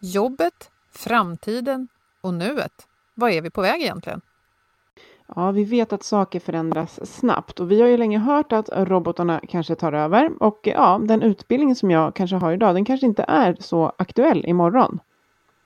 Jobbet, 0.00 0.70
framtiden 0.90 1.88
och 2.20 2.34
nuet. 2.34 2.72
Vad 3.14 3.30
är 3.30 3.42
vi 3.42 3.50
på 3.50 3.60
väg 3.60 3.82
egentligen? 3.82 4.20
Ja, 5.36 5.50
vi 5.50 5.64
vet 5.64 5.92
att 5.92 6.02
saker 6.02 6.40
förändras 6.40 7.16
snabbt 7.16 7.60
och 7.60 7.70
vi 7.70 7.80
har 7.80 7.88
ju 7.88 7.96
länge 7.96 8.18
hört 8.18 8.52
att 8.52 8.68
robotarna 8.72 9.40
kanske 9.48 9.74
tar 9.74 9.92
över 9.92 10.42
och 10.42 10.60
ja, 10.62 11.00
den 11.02 11.22
utbildning 11.22 11.74
som 11.74 11.90
jag 11.90 12.14
kanske 12.14 12.36
har 12.36 12.52
idag, 12.52 12.74
den 12.74 12.84
kanske 12.84 13.06
inte 13.06 13.24
är 13.28 13.56
så 13.60 13.92
aktuell 13.98 14.44
imorgon. 14.46 15.00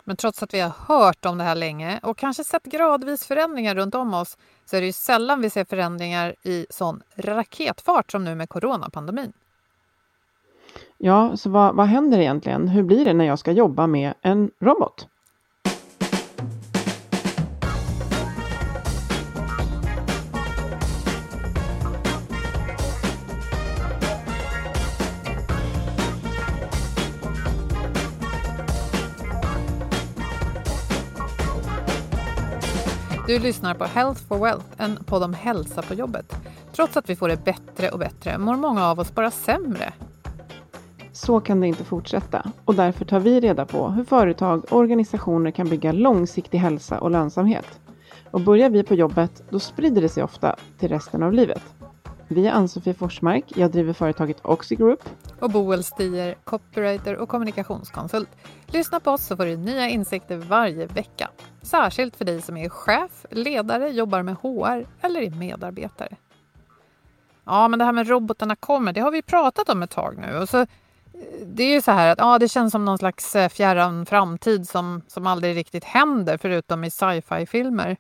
Men 0.05 0.17
trots 0.17 0.43
att 0.43 0.55
vi 0.55 0.61
har 0.61 0.73
hört 0.87 1.27
om 1.27 1.39
det 1.39 1.45
här 1.45 1.55
länge 1.55 2.01
och 2.03 2.19
kanske 2.19 2.45
sett 2.45 2.65
gradvis 2.65 3.27
förändringar 3.27 3.75
runt 3.75 3.95
om 3.95 4.15
oss 4.15 4.39
så 4.65 4.77
är 4.77 4.81
det 4.81 4.87
ju 4.87 4.93
sällan 4.93 5.41
vi 5.41 5.51
ser 5.51 5.65
förändringar 5.65 6.35
i 6.43 6.67
sån 6.71 7.03
raketfart 7.17 8.11
som 8.11 8.25
nu 8.25 8.35
med 8.35 8.49
coronapandemin. 8.49 9.33
Ja, 10.99 11.37
så 11.37 11.51
vad, 11.51 11.75
vad 11.77 11.87
händer 11.87 12.19
egentligen? 12.19 12.69
Hur 12.69 12.83
blir 12.83 13.05
det 13.05 13.13
när 13.13 13.25
jag 13.25 13.39
ska 13.39 13.53
jobba 13.53 13.87
med 13.87 14.15
en 14.23 14.51
robot? 14.61 15.09
Du 33.27 33.39
lyssnar 33.39 33.75
på 33.75 33.85
Health 33.85 34.23
for 34.29 34.39
Wealth, 34.39 34.65
en 34.77 34.97
podd 35.05 35.23
om 35.23 35.35
hälsa 35.35 35.83
på 35.83 35.95
jobbet. 35.95 36.37
Trots 36.73 36.97
att 36.97 37.11
vi 37.11 37.17
får 37.17 37.29
det 37.29 37.45
bättre 37.45 37.89
och 37.89 37.99
bättre 37.99 38.39
mår 38.39 38.57
många 38.57 38.87
av 38.87 39.01
oss 39.01 39.15
bara 39.15 39.31
sämre. 39.31 39.93
Så 41.13 41.41
kan 41.41 41.61
det 41.61 41.67
inte 41.67 41.85
fortsätta 41.85 42.51
och 42.65 42.75
därför 42.75 43.05
tar 43.05 43.21
vi 43.21 43.41
reda 43.41 43.67
på 43.67 43.89
hur 43.89 44.05
företag 44.05 44.65
och 44.65 44.79
organisationer 44.79 45.51
kan 45.51 45.69
bygga 45.69 45.93
långsiktig 45.93 46.59
hälsa 46.59 47.01
och 47.01 47.11
lönsamhet. 47.11 47.81
Och 48.31 48.41
börjar 48.41 48.71
vi 48.71 48.83
på 48.83 48.95
jobbet, 48.95 49.43
då 49.51 49.59
sprider 49.59 50.03
det 50.03 50.09
sig 50.09 50.23
ofta 50.23 50.57
till 50.79 50.89
resten 50.89 51.23
av 51.23 51.33
livet. 51.33 51.63
Vi 52.33 52.47
är 52.47 52.53
Ann-Sofie 52.53 52.95
Forsmark, 52.95 53.45
jag 53.57 53.71
driver 53.71 53.93
företaget 53.93 54.37
Oxy 54.43 54.77
Group. 54.77 55.09
Och 55.41 55.51
Boel 55.51 55.85
Stier, 55.85 56.35
copywriter 56.45 57.17
och 57.17 57.29
kommunikationskonsult. 57.29 58.29
Lyssna 58.67 59.01
på 59.01 59.11
oss 59.11 59.27
så 59.27 59.37
får 59.37 59.45
du 59.45 59.57
nya 59.57 59.89
insikter 59.89 60.37
varje 60.37 60.87
vecka. 60.87 61.31
Särskilt 61.63 62.17
för 62.17 62.25
dig 62.25 62.43
som 62.43 62.57
är 62.57 62.69
chef, 62.69 63.27
ledare, 63.31 63.89
jobbar 63.89 64.23
med 64.23 64.37
HR 64.37 64.87
eller 65.01 65.21
är 65.21 65.31
medarbetare. 65.31 66.17
Ja, 67.45 67.69
men 67.69 67.79
det 67.79 67.85
här 67.85 67.93
med 67.93 68.09
robotarna 68.09 68.57
kommer, 68.57 68.93
det 68.93 69.01
har 69.01 69.11
vi 69.11 69.23
pratat 69.23 69.69
om 69.69 69.83
ett 69.83 69.91
tag 69.91 70.19
nu. 70.19 70.39
Och 70.39 70.49
så, 70.49 70.59
eh, 70.59 70.67
det 71.47 71.63
är 71.63 71.75
ju 71.75 71.83
så 71.83 71.91
här 71.91 72.13
att 72.13 72.19
ja, 72.19 72.39
det 72.39 72.49
känns 72.49 72.73
som 72.73 72.85
någon 72.85 72.99
slags 72.99 73.37
eh, 73.37 73.49
fjärran 73.49 74.07
framtid 74.07 74.69
som, 74.69 75.03
som 75.09 75.27
aldrig 75.27 75.57
riktigt 75.57 75.85
händer 75.85 76.39
förutom 76.39 76.85
i 76.85 76.91
sci-fi-filmer. 76.91 77.97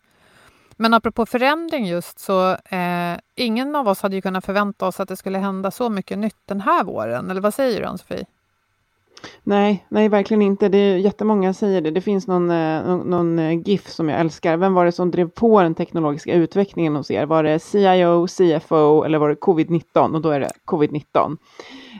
Men 0.82 0.94
apropå 0.94 1.26
förändring 1.26 1.86
just 1.86 2.18
så 2.18 2.50
eh, 2.50 3.18
ingen 3.34 3.76
av 3.76 3.88
oss 3.88 4.02
hade 4.02 4.16
ju 4.16 4.22
kunnat 4.22 4.44
förvänta 4.44 4.86
oss 4.86 5.00
att 5.00 5.08
det 5.08 5.16
skulle 5.16 5.38
hända 5.38 5.70
så 5.70 5.88
mycket 5.88 6.18
nytt 6.18 6.36
den 6.46 6.60
här 6.60 6.84
våren. 6.84 7.30
Eller 7.30 7.40
vad 7.40 7.54
säger 7.54 7.80
du 7.80 7.86
Ann-Sofie? 7.86 8.24
Nej, 9.42 9.86
nej, 9.88 10.08
verkligen 10.08 10.42
inte. 10.42 10.68
Det 10.68 10.78
är 10.78 10.96
jättemånga 10.96 11.54
säger 11.54 11.80
det. 11.80 11.90
Det 11.90 12.00
finns 12.00 12.26
någon, 12.26 12.50
eh, 12.50 12.86
någon, 12.86 13.10
någon 13.10 13.38
eh, 13.38 13.60
GIF 13.68 13.88
som 13.88 14.08
jag 14.08 14.20
älskar. 14.20 14.56
Vem 14.56 14.74
var 14.74 14.84
det 14.84 14.92
som 14.92 15.10
drev 15.10 15.28
på 15.28 15.62
den 15.62 15.74
teknologiska 15.74 16.34
utvecklingen 16.34 16.96
hos 16.96 17.10
er? 17.10 17.26
Var 17.26 17.42
det 17.42 17.58
CIO, 17.58 18.26
CFO 18.26 19.04
eller 19.04 19.18
var 19.18 19.28
det 19.28 19.34
covid-19? 19.34 20.14
Och 20.14 20.20
då 20.20 20.30
är 20.30 20.40
det 20.40 20.50
covid-19. 20.64 21.36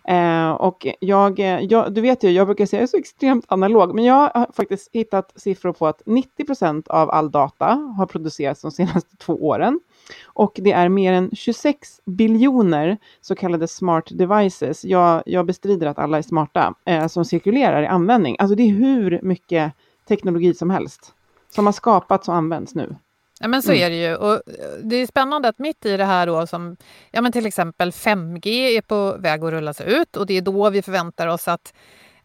Eh, 0.05 0.51
och 0.51 0.87
jag, 1.01 1.41
eh, 1.41 1.61
jag, 1.61 1.95
du 1.95 2.01
vet 2.01 2.25
ju, 2.25 2.31
jag 2.31 2.47
brukar 2.47 2.67
säga 2.67 2.79
att 2.79 2.81
jag 2.81 2.83
är 2.83 2.91
så 2.91 2.97
extremt 2.97 3.45
analog, 3.49 3.95
men 3.95 4.05
jag 4.05 4.31
har 4.35 4.53
faktiskt 4.53 4.91
hittat 4.93 5.33
siffror 5.37 5.73
på 5.73 5.87
att 5.87 6.03
90 6.07 6.45
procent 6.45 6.89
av 6.89 7.11
all 7.11 7.31
data 7.31 7.67
har 7.97 8.07
producerats 8.07 8.63
de 8.63 8.71
senaste 8.71 9.17
två 9.17 9.47
åren. 9.47 9.81
Och 10.25 10.53
det 10.55 10.73
är 10.73 10.89
mer 10.89 11.13
än 11.13 11.31
26 11.33 12.01
biljoner 12.05 12.99
så 13.21 13.35
kallade 13.35 13.69
smart 13.69 14.05
devices. 14.11 14.85
Jag, 14.85 15.23
jag 15.27 15.47
bestrider 15.47 15.87
att 15.87 15.99
alla 15.99 16.19
är 16.19 16.23
smarta, 16.23 16.75
eh, 16.85 17.07
som 17.07 17.25
cirkulerar 17.25 17.83
i 17.83 17.87
användning. 17.87 18.37
Alltså 18.39 18.55
det 18.55 18.63
är 18.63 18.73
hur 18.75 19.21
mycket 19.23 19.73
teknologi 20.09 20.55
som 20.55 20.71
helst 20.71 21.15
som 21.55 21.67
har 21.67 21.73
skapats 21.73 22.29
och 22.29 22.35
används 22.35 22.75
nu. 22.75 22.97
Ja, 23.43 23.49
men 23.49 23.63
så 23.63 23.73
mm. 23.73 23.83
är 23.83 23.91
det 23.91 23.97
ju. 23.97 24.17
Och 24.17 24.43
det 24.83 24.97
är 24.97 25.07
spännande 25.07 25.49
att 25.49 25.59
mitt 25.59 25.87
i 25.87 25.97
det 25.97 26.05
här 26.05 26.27
då 26.27 26.47
som 26.47 26.77
ja, 27.11 27.21
men 27.21 27.33
till 27.33 27.47
exempel 27.47 27.91
5G 27.91 28.49
är 28.49 28.81
på 28.81 29.17
väg 29.19 29.45
att 29.45 29.51
rullas 29.51 29.81
ut 29.81 30.17
och 30.17 30.27
det 30.27 30.35
är 30.35 30.43
då 30.43 30.71
vi 30.71 30.83
förväntar 30.83 31.27
oss 31.27 31.49
att, 31.49 31.75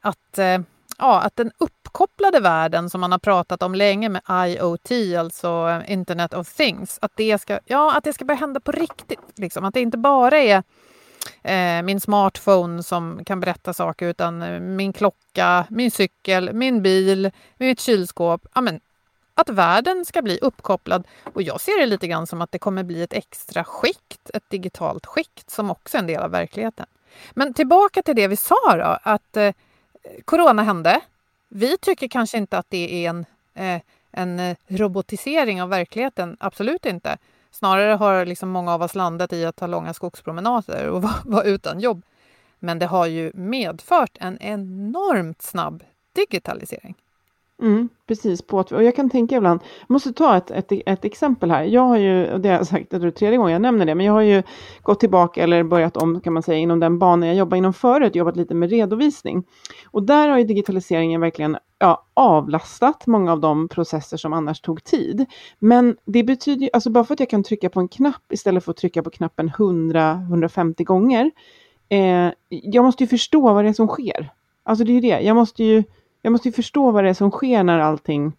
att, 0.02 0.38
eh, 0.38 0.60
ja, 0.98 1.22
att 1.22 1.36
den 1.36 1.52
uppkopplade 1.58 2.40
världen 2.40 2.90
som 2.90 3.02
man 3.02 3.12
har 3.12 3.20
pratat 3.20 3.64
om 3.64 3.76
länge 3.76 4.10
med 4.10 4.22
IoT, 4.30 5.18
alltså 5.20 5.82
Internet 5.88 6.34
of 6.34 6.54
Things, 6.54 7.00
att 7.02 7.12
det 7.16 7.42
ska, 7.42 7.60
ja, 7.66 7.98
att 7.98 8.04
det 8.04 8.14
ska 8.14 8.26
börja 8.26 8.40
hända 8.40 8.60
på 8.60 8.72
riktigt. 8.72 9.20
Liksom. 9.36 9.66
Att 9.66 9.74
det 9.74 9.82
inte 9.82 9.98
bara 9.98 10.38
är 10.38 10.64
eh, 11.44 11.84
min 11.84 12.00
smartphone 12.00 12.84
som 12.84 13.26
kan 13.26 13.40
berätta 13.40 13.74
saker 13.74 14.08
utan 14.08 14.76
min 14.76 14.94
klocka, 14.94 15.66
min 15.70 15.92
cykel, 15.92 16.54
min 16.54 16.82
bil, 16.82 17.32
mitt 17.58 17.80
kylskåp. 17.80 18.48
Ja, 18.56 18.62
men 18.62 18.80
att 19.38 19.50
världen 19.50 20.06
ska 20.06 20.22
bli 20.22 20.40
uppkopplad. 20.42 21.08
Och 21.34 21.42
jag 21.42 21.62
ser 21.62 21.80
det 21.80 21.86
lite 21.86 22.08
grann 22.08 22.28
som 22.28 22.42
att 22.42 22.52
det 22.52 22.60
kommer 22.60 22.84
bli 22.84 23.02
ett 23.02 23.14
extra 23.14 23.64
skikt, 23.64 24.30
ett 24.34 24.50
digitalt 24.50 25.06
skikt 25.06 25.50
som 25.50 25.72
också 25.72 25.98
är 25.98 26.00
en 26.00 26.08
del 26.08 26.22
av 26.22 26.32
verkligheten. 26.32 26.86
Men 27.32 27.54
tillbaka 27.54 28.02
till 28.02 28.16
det 28.16 28.28
vi 28.28 28.36
sa 28.36 28.78
då, 28.78 28.98
att 29.04 29.38
eh, 29.38 29.54
corona 30.26 30.64
hände. 30.64 31.02
Vi 31.48 31.78
tycker 31.78 32.08
kanske 32.08 32.38
inte 32.38 32.58
att 32.58 32.66
det 32.70 33.06
är 33.06 33.10
en, 33.10 33.26
eh, 33.54 33.82
en 34.12 34.40
eh, 34.40 34.58
robotisering 34.68 35.62
av 35.62 35.70
verkligheten, 35.70 36.38
absolut 36.40 36.86
inte. 36.86 37.18
Snarare 37.52 37.94
har 37.94 38.26
liksom 38.26 38.50
många 38.50 38.74
av 38.74 38.82
oss 38.82 38.96
landat 38.96 39.34
i 39.34 39.46
att 39.46 39.56
ta 39.56 39.68
långa 39.68 39.94
skogspromenader 39.94 40.90
och 40.90 41.02
vara, 41.04 41.22
vara 41.26 41.44
utan 41.44 41.80
jobb. 41.80 42.02
Men 42.60 42.80
det 42.80 42.86
har 42.86 43.06
ju 43.06 43.32
medfört 43.34 44.18
en 44.20 44.38
enormt 44.42 45.42
snabb 45.42 45.84
digitalisering. 46.14 46.96
Mm, 47.62 47.90
precis, 48.08 48.42
på 48.42 48.58
och 48.58 48.84
jag 48.84 48.96
kan 48.96 49.10
tänka 49.10 49.36
ibland, 49.38 49.62
jag 49.88 49.94
måste 49.94 50.14
ta 50.14 50.38
ett, 50.38 50.52
ett, 50.52 50.72
ett 50.86 51.06
exempel 51.06 51.52
här. 51.52 51.64
Jag 51.64 51.82
har 51.82 51.98
ju, 51.98 52.34
och 52.34 52.42
det 52.42 52.50
har 52.50 52.56
jag 52.56 52.68
sagt, 52.68 52.90
det 52.90 52.98
är 52.98 53.12
tredje 53.12 53.38
gången 53.38 53.54
jag 53.54 53.62
nämner 53.62 53.86
det, 53.86 53.96
men 53.96 54.06
jag 54.06 54.14
har 54.14 54.22
ju 54.22 54.44
gått 54.82 55.00
tillbaka 55.00 55.44
eller 55.44 55.64
börjat 55.64 55.98
om 55.98 56.22
kan 56.22 56.34
man 56.34 56.44
säga 56.44 56.58
inom 56.58 56.80
den 56.80 57.00
banan 57.00 57.28
jag 57.28 57.38
jobbade 57.38 57.58
inom 57.58 57.74
förut, 57.74 58.16
jobbat 58.16 58.36
lite 58.36 58.54
med 58.54 58.70
redovisning. 58.70 59.44
Och 59.92 60.04
där 60.04 60.28
har 60.28 60.38
ju 60.38 60.44
digitaliseringen 60.44 61.22
verkligen 61.22 61.58
ja, 61.80 62.06
avlastat 62.14 63.08
många 63.08 63.32
av 63.32 63.40
de 63.40 63.68
processer 63.70 64.18
som 64.18 64.34
annars 64.34 64.62
tog 64.62 64.84
tid. 64.84 65.26
Men 65.60 65.98
det 66.06 66.24
betyder 66.24 66.62
ju, 66.62 66.70
alltså 66.74 66.90
bara 66.90 67.04
för 67.04 67.14
att 67.14 67.20
jag 67.20 67.30
kan 67.30 67.44
trycka 67.44 67.70
på 67.70 67.80
en 67.80 67.88
knapp 67.88 68.32
istället 68.32 68.64
för 68.66 68.72
att 68.72 68.78
trycka 68.78 69.04
på 69.04 69.10
knappen 69.10 69.50
100-150 69.50 70.84
gånger, 70.84 71.32
eh, 71.90 72.30
jag 72.50 72.86
måste 72.86 73.04
ju 73.04 73.08
förstå 73.08 73.42
vad 73.42 73.66
det 73.66 73.70
är 73.70 73.74
som 73.74 73.88
sker. 73.88 74.30
Alltså 74.64 74.86
det 74.86 74.92
är 74.92 74.94
ju 74.94 75.02
det, 75.02 75.22
jag 75.22 75.36
måste 75.36 75.64
ju 75.64 75.84
jag 76.28 76.32
måste 76.32 76.48
ju 76.48 76.52
förstå 76.52 76.92
vad 76.92 77.04
det 77.04 77.10
är 77.10 77.14
som 77.14 77.32
sker 77.32 77.64
när 77.64 77.80
allting 77.80 78.34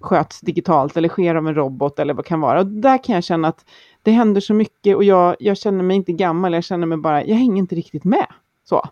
sköts 0.00 0.40
digitalt 0.40 0.96
eller 0.96 1.08
sker 1.08 1.34
av 1.34 1.48
en 1.48 1.54
robot 1.54 1.98
eller 1.98 2.14
vad 2.14 2.24
det 2.24 2.28
kan 2.28 2.40
vara. 2.40 2.60
Och 2.60 2.66
där 2.66 3.04
kan 3.04 3.14
jag 3.14 3.24
känna 3.24 3.48
att 3.48 3.64
det 4.02 4.10
händer 4.10 4.40
så 4.40 4.54
mycket 4.54 4.96
och 4.96 5.04
jag, 5.04 5.36
jag 5.38 5.56
känner 5.56 5.84
mig 5.84 5.96
inte 5.96 6.12
gammal, 6.12 6.52
jag 6.52 6.64
känner 6.64 6.86
mig 6.86 6.98
bara, 6.98 7.24
jag 7.24 7.36
hänger 7.36 7.56
inte 7.56 7.74
riktigt 7.74 8.04
med. 8.04 8.26
Så. 8.64 8.88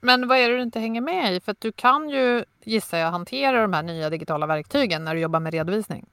Men 0.00 0.28
vad 0.28 0.38
är 0.38 0.50
det 0.50 0.56
du 0.56 0.62
inte 0.62 0.80
hänger 0.80 1.00
med 1.00 1.34
i? 1.34 1.40
För 1.40 1.52
att 1.52 1.60
du 1.60 1.72
kan 1.72 2.10
ju, 2.10 2.44
gissar 2.64 2.98
jag, 2.98 3.10
hantera 3.10 3.62
de 3.62 3.72
här 3.72 3.82
nya 3.82 4.10
digitala 4.10 4.46
verktygen 4.46 5.04
när 5.04 5.14
du 5.14 5.20
jobbar 5.20 5.40
med 5.40 5.52
redovisning. 5.52 6.06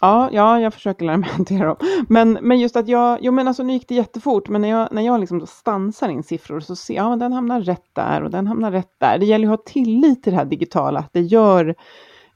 Ja, 0.00 0.28
ja, 0.32 0.60
jag 0.60 0.74
försöker 0.74 1.04
lära 1.04 1.16
mig 1.16 1.28
hantera 1.36 1.66
dem. 1.66 1.76
Men, 2.08 2.38
men 2.42 2.60
just 2.60 2.76
att 2.76 2.88
jag, 2.88 3.18
jo 3.22 3.32
men 3.32 3.48
alltså 3.48 3.62
nu 3.62 3.72
gick 3.72 3.88
det 3.88 3.94
jättefort, 3.94 4.48
men 4.48 4.60
när 4.60 4.68
jag, 4.68 4.88
när 4.92 5.02
jag 5.02 5.20
liksom 5.20 5.46
stansar 5.46 6.08
in 6.08 6.22
siffror 6.22 6.60
så 6.60 6.76
ser 6.76 6.94
jag, 6.94 7.12
ja 7.12 7.16
den 7.16 7.32
hamnar 7.32 7.60
rätt 7.60 7.86
där 7.92 8.22
och 8.22 8.30
den 8.30 8.46
hamnar 8.46 8.70
rätt 8.70 8.94
där. 8.98 9.18
Det 9.18 9.26
gäller 9.26 9.46
ju 9.46 9.52
att 9.52 9.60
ha 9.60 9.72
tillit 9.72 10.22
till 10.22 10.32
det 10.32 10.38
här 10.38 10.44
digitala, 10.44 10.98
att 10.98 11.12
det 11.12 11.20
gör 11.20 11.74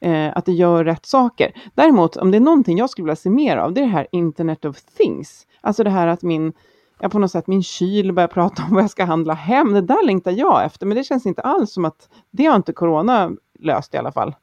eh, 0.01 0.37
att 0.37 0.45
det 0.45 0.51
gör 0.51 0.83
rätt 0.83 1.05
saker. 1.05 1.51
Däremot, 1.75 2.17
om 2.17 2.31
det 2.31 2.37
är 2.37 2.41
någonting 2.41 2.77
jag 2.77 2.89
skulle 2.89 3.05
vilja 3.05 3.15
se 3.15 3.29
mer 3.29 3.57
av, 3.57 3.73
det 3.73 3.81
är 3.81 3.85
det 3.85 3.91
här 3.91 4.07
Internet 4.11 4.65
of 4.65 4.81
Things. 4.81 5.47
Alltså 5.61 5.83
det 5.83 5.89
här 5.89 6.07
att 6.07 6.21
min, 6.21 6.53
ja, 6.99 7.09
på 7.09 7.19
något 7.19 7.31
sätt 7.31 7.47
min 7.47 7.63
kyl 7.63 8.13
börjar 8.13 8.27
prata 8.27 8.63
om 8.63 8.73
vad 8.73 8.83
jag 8.83 8.89
ska 8.89 9.05
handla 9.05 9.33
hem. 9.33 9.73
Det 9.73 9.81
där 9.81 10.05
längtar 10.05 10.31
jag 10.31 10.65
efter, 10.65 10.85
men 10.85 10.97
det 10.97 11.03
känns 11.03 11.25
inte 11.25 11.41
alls 11.41 11.73
som 11.73 11.85
att 11.85 12.09
det 12.31 12.45
har 12.45 12.55
inte 12.55 12.73
corona 12.73 13.31
löst 13.59 13.93
i 13.93 13.97
alla 13.97 14.11
fall. 14.11 14.35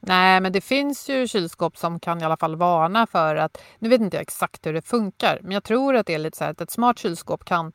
Nej, 0.00 0.40
men 0.40 0.52
det 0.52 0.60
finns 0.60 1.08
ju 1.08 1.28
kylskåp 1.28 1.76
som 1.76 2.00
kan 2.00 2.20
i 2.20 2.24
alla 2.24 2.36
fall 2.36 2.56
varna 2.56 3.06
för 3.06 3.36
att, 3.36 3.62
nu 3.78 3.88
vet 3.88 4.00
inte 4.00 4.16
jag 4.16 4.22
exakt 4.22 4.66
hur 4.66 4.72
det 4.72 4.82
funkar, 4.82 5.38
men 5.42 5.52
jag 5.52 5.64
tror 5.64 5.96
att 5.96 6.06
det 6.06 6.14
är 6.14 6.18
lite 6.18 6.38
så 6.38 6.44
här 6.44 6.50
att 6.50 6.60
ett 6.60 6.70
smart 6.70 6.98
kylskåp 6.98 7.44
kan 7.44 7.72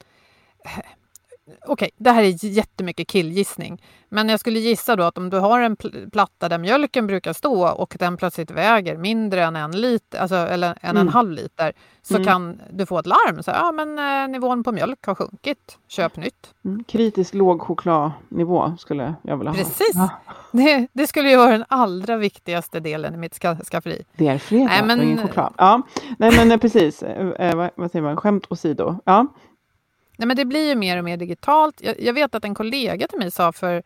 Okej, 1.48 1.74
okay, 1.74 1.90
det 1.98 2.12
här 2.12 2.24
är 2.24 2.46
jättemycket 2.46 3.08
killgissning. 3.08 3.82
Men 4.10 4.30
jag 4.30 4.40
skulle 4.40 4.60
gissa 4.60 4.96
då 4.96 5.04
att 5.04 5.18
om 5.18 5.30
du 5.30 5.38
har 5.38 5.60
en 5.60 5.76
platta 6.12 6.50
där 6.50 6.58
mjölken 6.58 7.08
brukar 7.08 7.34
stå 7.34 7.68
och 7.68 7.96
den 8.00 8.18
plötsligt 8.18 8.52
väger 8.52 8.98
mindre 8.98 9.44
än 9.44 9.56
en 9.56 9.82
liter, 9.82 10.20
alltså, 10.20 10.36
eller 10.36 10.78
en, 10.82 10.90
mm. 10.90 11.02
en 11.02 11.14
halv 11.14 11.32
liter, 11.32 11.74
så 12.02 12.16
mm. 12.16 12.26
kan 12.26 12.62
du 12.72 12.86
få 12.86 13.00
ett 13.00 13.06
larm. 13.06 13.44
Så, 13.44 13.52
ja, 13.52 13.72
men 13.72 14.00
eh, 14.00 14.28
nivån 14.28 14.64
på 14.64 14.72
mjölk 14.72 15.06
har 15.06 15.16
sjunkit, 15.16 15.78
köp 15.88 16.18
nytt. 16.18 16.54
Mm. 16.66 16.84
Kritiskt 16.84 17.34
låg 17.34 17.62
chokladnivå 17.62 18.74
skulle 18.80 19.16
jag 19.22 19.38
vilja 19.38 19.52
ha. 19.52 19.58
Precis! 19.58 19.92
Ja. 19.94 20.10
Det, 20.52 20.88
det, 20.94 21.08
skulle 21.08 21.30
ju 21.30 21.38
vara 21.38 21.52
den 21.52 21.66
allra 21.68 22.18
viktigaste 22.18 22.80
delen 22.80 23.14
i 23.14 23.18
mitt 23.18 23.34
ska, 23.34 23.56
skafferi. 23.56 24.06
Det 24.18 24.28
är 24.28 24.38
fredag 24.38 24.66
Nej, 24.66 24.84
men, 24.86 25.00
och 25.00 25.06
ingen 25.06 25.28
choklad. 25.28 25.54
Ja, 25.58 25.82
nej 26.18 26.32
men 26.38 26.52
eh, 26.52 26.58
precis, 26.58 27.04
eh, 27.04 27.30
eh, 27.30 27.56
vad, 27.56 27.70
vad 27.76 27.92
säger 27.92 28.04
man, 28.04 28.18
skämt 28.18 28.46
åsido. 28.50 28.96
Ja. 29.06 29.28
Nej, 30.18 30.28
men 30.28 30.38
det 30.38 30.46
blir 30.46 30.70
ju 30.70 30.76
mer 30.76 30.98
och 30.98 31.04
mer 31.04 31.18
digitalt. 31.18 31.82
Jag, 31.82 32.02
jag, 32.02 32.14
vet 32.14 32.36
att 32.36 32.46
en 32.46 32.56
kollega 32.56 33.08
till 33.08 33.20
mig 33.20 33.32
sa 33.32 33.52
för 33.52 33.84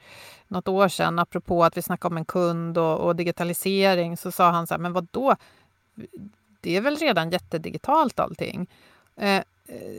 något 0.48 0.68
år 0.68 0.88
sedan, 0.88 1.20
apropå 1.20 1.64
att 1.64 1.78
vi 1.78 1.81
snackade 1.81 2.14
om 2.14 2.18
en 2.18 2.26
kund 2.26 2.78
och, 2.78 3.00
och 3.00 3.16
digitalisering, 3.16 4.18
så 4.18 4.31
sa 4.31 4.52
han 4.52 4.68
så 4.68 4.74
här, 4.74 4.80
men 4.80 4.94
vad 4.94 5.08
då? 5.12 5.36
Det 6.62 6.78
är 6.78 6.81
väl 6.81 6.96
redan 6.96 7.30
jättedigitalt 7.30 8.20
allting? 8.20 8.68
Eh, 9.16 9.44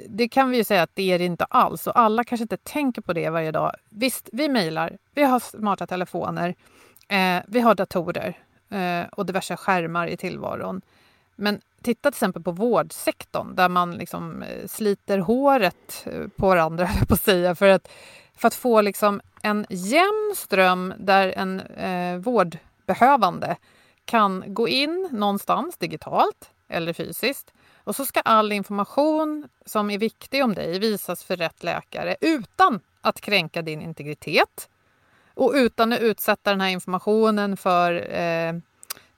det 0.08 0.28
kan 0.28 0.50
vi 0.50 0.56
ju 0.56 0.64
säga 0.64 0.82
att 0.82 0.90
det 0.94 1.12
är 1.12 1.18
det 1.18 1.24
inte 1.24 1.44
alls 1.44 1.86
och 1.86 1.98
alla 1.98 2.24
kanske 2.24 2.42
inte 2.42 2.56
tänker 2.56 3.02
på 3.02 3.12
det 3.12 3.30
varje 3.30 3.50
dag. 3.50 3.72
Visst, 3.88 4.28
vi 4.32 4.48
mejlar, 4.48 4.98
vi 5.14 5.22
har 5.22 5.40
smarta 5.40 5.86
telefoner, 5.86 6.54
eh, 7.08 7.42
vi 7.48 7.60
har 7.60 7.74
datorer 7.74 8.38
eh, 8.70 9.08
och 9.12 9.26
diverse 9.26 9.56
skärmar 9.56 10.06
i 10.06 10.16
tillvaron. 10.16 10.82
Men 11.40 11.60
titta 11.82 12.10
till 12.10 12.16
exempel 12.16 12.42
på 12.42 12.50
vårdsektorn 12.50 13.54
där 13.54 13.68
man 13.68 13.90
liksom 13.94 14.42
eh, 14.42 14.66
sliter 14.66 15.18
håret 15.18 16.06
eh, 16.06 16.28
på 16.36 16.46
varandra, 16.46 16.88
på 17.08 17.14
att 17.14 17.22
säga, 17.22 17.54
för 17.54 17.68
att, 17.68 17.88
för 18.34 18.48
att 18.48 18.54
få 18.54 18.80
liksom 18.80 19.20
en 19.42 19.66
jämn 19.68 20.34
ström 20.36 20.94
där 20.98 21.32
en 21.36 21.60
eh, 21.60 22.18
vårdbehövande 22.18 23.56
kan 24.04 24.44
gå 24.46 24.68
in 24.68 25.08
någonstans 25.12 25.76
digitalt 25.76 26.50
eller 26.68 26.92
fysiskt 26.92 27.52
och 27.84 27.96
så 27.96 28.06
ska 28.06 28.20
all 28.20 28.52
information 28.52 29.48
som 29.66 29.90
är 29.90 29.98
viktig 29.98 30.44
om 30.44 30.54
dig 30.54 30.78
visas 30.78 31.24
för 31.24 31.36
rätt 31.36 31.62
läkare 31.62 32.16
utan 32.20 32.80
att 33.00 33.20
kränka 33.20 33.62
din 33.62 33.82
integritet 33.82 34.68
och 35.34 35.52
utan 35.54 35.92
att 35.92 36.00
utsätta 36.00 36.50
den 36.50 36.60
här 36.60 36.68
informationen 36.68 37.56
för 37.56 38.14
eh, 38.14 38.52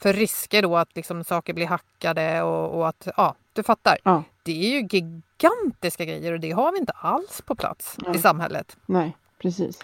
för 0.03 0.13
risker 0.13 0.63
då 0.63 0.77
att 0.77 0.97
liksom 0.97 1.25
saker 1.25 1.55
blir 1.55 1.67
hackade 1.67 2.43
och, 2.43 2.79
och 2.79 2.89
att, 2.89 3.09
ja, 3.17 3.35
du 3.53 3.63
fattar. 3.63 3.99
Ja. 4.03 4.23
Det 4.43 4.53
är 4.53 4.81
ju 4.81 4.89
gigantiska 4.91 6.05
grejer 6.05 6.33
och 6.33 6.41
det 6.41 6.51
har 6.51 6.73
vi 6.73 6.79
inte 6.79 6.93
alls 6.93 7.43
på 7.47 7.55
plats 7.55 7.97
Nej. 7.99 8.17
i 8.17 8.19
samhället. 8.19 8.77
Nej, 8.87 9.17
precis. 9.39 9.79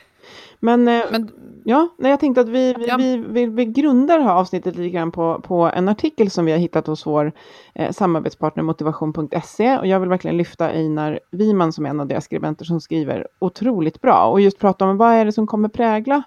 Men, 0.61 0.89
eh, 0.89 1.05
Men 1.11 1.31
ja, 1.65 1.89
nej, 1.99 2.11
jag 2.11 2.21
tänkte 2.21 2.41
att 2.41 2.49
vi, 2.49 2.75
vi, 2.75 2.87
ja. 2.87 2.97
vi, 2.97 3.17
vi, 3.17 3.47
vi, 3.47 3.65
grundar 3.65 4.19
det 4.19 4.25
här 4.25 4.33
avsnittet 4.33 4.77
lite 4.77 4.91
grann 4.91 5.13
på, 5.13 5.41
på 5.41 5.71
en 5.75 5.89
artikel 5.89 6.31
som 6.31 6.45
vi 6.45 6.53
har 6.53 6.59
hittat 6.59 6.87
hos 6.87 7.07
vår 7.07 7.33
eh, 7.75 7.93
samarbetspartner 7.93 8.63
motivation.se 8.63 9.79
och 9.79 9.87
jag 9.87 10.01
vill 10.01 10.09
verkligen 10.09 10.37
lyfta 10.37 10.69
Einar 10.69 11.21
Wiman 11.31 11.73
som 11.73 11.87
är 11.87 11.91
en 11.91 12.01
av 12.01 12.07
deras 12.07 12.25
skribenter 12.25 12.65
som 12.65 12.81
skriver 12.81 13.29
otroligt 13.39 14.01
bra 14.01 14.25
och 14.25 14.41
just 14.41 14.59
prata 14.59 14.85
om 14.85 14.97
vad 14.97 15.13
är 15.13 15.25
det 15.25 15.33
som 15.33 15.47
kommer 15.47 15.69
prägla 15.69 16.23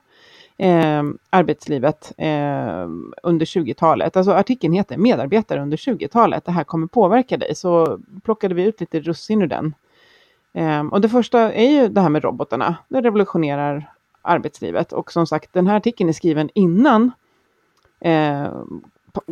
eh, 0.61 1.03
arbetslivet 1.29 2.13
eh, 2.17 2.87
under 3.23 3.45
20-talet. 3.45 4.17
Alltså 4.17 4.31
artikeln 4.31 4.73
heter 4.73 4.97
Medarbetare 4.97 5.61
under 5.61 5.77
20-talet. 5.77 6.45
Det 6.45 6.51
här 6.51 6.63
kommer 6.63 6.87
påverka 6.87 7.37
dig. 7.37 7.55
Så 7.55 7.99
plockade 8.23 8.55
vi 8.55 8.63
ut 8.63 8.79
lite 8.79 8.99
russin 8.99 9.41
ur 9.41 9.47
den. 9.47 9.75
Eh, 10.53 10.85
och 10.85 11.01
det 11.01 11.09
första 11.09 11.53
är 11.53 11.71
ju 11.71 11.87
det 11.87 12.01
här 12.01 12.09
med 12.09 12.23
robotarna. 12.23 12.75
Det 12.89 13.01
revolutionerar 13.01 13.91
arbetslivet. 14.21 14.93
Och 14.93 15.11
som 15.11 15.27
sagt, 15.27 15.53
den 15.53 15.67
här 15.67 15.77
artikeln 15.77 16.09
är 16.09 16.13
skriven 16.13 16.49
innan 16.53 17.11
eh, 17.99 18.47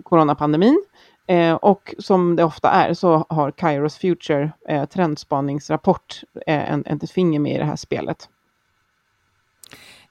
coronapandemin. 0.04 0.84
Eh, 1.28 1.54
och 1.54 1.96
som 2.00 2.36
det 2.36 2.44
ofta 2.44 2.70
är 2.70 2.94
så 2.94 3.26
har 3.30 3.52
Kairos 3.52 3.98
Future 3.98 4.52
eh, 4.68 4.86
trendspaningsrapport 4.86 6.22
eh, 6.48 6.72
en, 6.72 6.86
ett 6.86 7.12
finger 7.12 7.40
med 7.40 7.56
i 7.56 7.58
det 7.58 7.66
här 7.66 7.76
spelet. 7.76 8.30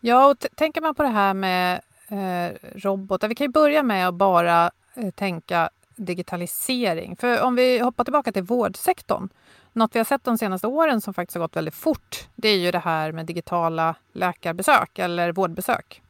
Ja, 0.01 0.31
och 0.31 0.47
tänker 0.55 0.81
man 0.81 0.95
på 0.95 1.03
det 1.03 1.09
här 1.09 1.35
med 1.35 1.81
eh, 2.09 2.57
robotar, 2.75 3.29
vi 3.29 3.35
kan 3.35 3.45
ju 3.45 3.53
börja 3.53 3.83
med 3.83 4.09
att 4.09 4.15
bara 4.15 4.71
eh, 4.95 5.11
tänka 5.11 5.71
digitalisering. 5.97 7.17
För 7.17 7.43
om 7.43 7.55
vi 7.55 7.79
hoppar 7.79 8.05
tillbaka 8.05 8.33
till 8.33 8.43
vårdsektorn, 8.43 9.29
något 9.73 9.95
vi 9.95 9.99
har 9.99 10.05
sett 10.05 10.25
de 10.25 10.39
senaste 10.39 10.67
åren 10.67 11.01
som 11.01 11.15
faktiskt 11.15 11.35
har 11.35 11.43
gått 11.43 11.57
väldigt 11.57 11.75
fort, 11.75 12.29
det 12.35 12.49
är 12.49 12.57
ju 12.57 12.71
det 12.71 12.79
här 12.79 13.13
med 13.13 13.27
digitala 13.27 13.95
läkarbesök 14.13 14.99
eller 14.99 15.33
vårdbesök. 15.33 16.03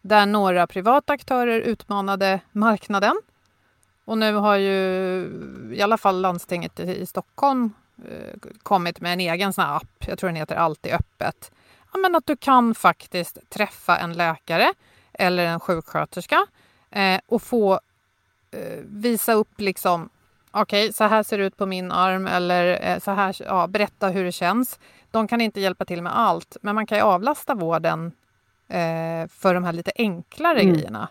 Där 0.00 0.26
några 0.26 0.66
privata 0.66 1.12
aktörer 1.12 1.60
utmanade 1.60 2.40
marknaden. 2.52 3.20
Och 4.04 4.18
nu 4.18 4.34
har 4.34 4.56
ju 4.56 4.72
i 5.72 5.82
alla 5.82 5.98
fall 5.98 6.20
landstinget 6.20 6.80
i 6.80 7.06
Stockholm 7.06 7.72
eh, 7.98 8.50
kommit 8.62 9.00
med 9.00 9.12
en 9.12 9.20
egen 9.20 9.52
sån 9.52 9.64
app, 9.64 10.04
jag 10.06 10.18
tror 10.18 10.28
den 10.28 10.36
heter 10.36 10.56
Alltid 10.56 10.92
öppet, 10.92 11.50
men 12.02 12.14
att 12.14 12.26
du 12.26 12.36
kan 12.36 12.74
faktiskt 12.74 13.50
träffa 13.50 13.96
en 13.96 14.12
läkare 14.12 14.72
eller 15.12 15.46
en 15.46 15.60
sjuksköterska 15.60 16.46
eh, 16.90 17.20
och 17.26 17.42
få 17.42 17.80
eh, 18.50 18.78
visa 18.84 19.32
upp 19.32 19.60
liksom 19.60 20.08
okej, 20.50 20.84
okay, 20.84 20.92
så 20.92 21.04
här 21.04 21.22
ser 21.22 21.38
det 21.38 21.44
ut 21.44 21.56
på 21.56 21.66
min 21.66 21.92
arm 21.92 22.26
eller 22.26 22.90
eh, 22.90 22.98
så 22.98 23.10
här, 23.10 23.36
ja, 23.38 23.66
berätta 23.66 24.08
hur 24.08 24.24
det 24.24 24.32
känns. 24.32 24.78
De 25.10 25.28
kan 25.28 25.40
inte 25.40 25.60
hjälpa 25.60 25.84
till 25.84 26.02
med 26.02 26.18
allt, 26.18 26.56
men 26.60 26.74
man 26.74 26.86
kan 26.86 26.98
ju 26.98 27.04
avlasta 27.04 27.54
vården 27.54 28.12
eh, 28.68 29.28
för 29.28 29.54
de 29.54 29.64
här 29.64 29.72
lite 29.72 29.92
enklare 29.96 30.60
mm. 30.60 30.74
grejerna. 30.74 31.08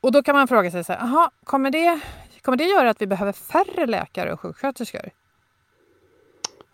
Och 0.00 0.12
då 0.12 0.22
kan 0.22 0.36
man 0.36 0.48
fråga 0.48 0.70
sig 0.70 0.84
så 0.84 0.92
här, 0.92 1.00
aha, 1.00 1.30
kommer 1.44 1.70
det, 1.70 2.00
kommer 2.42 2.58
det 2.58 2.64
göra 2.64 2.90
att 2.90 3.02
vi 3.02 3.06
behöver 3.06 3.32
färre 3.32 3.86
läkare 3.86 4.32
och 4.32 4.40
sjuksköterskor? 4.40 5.10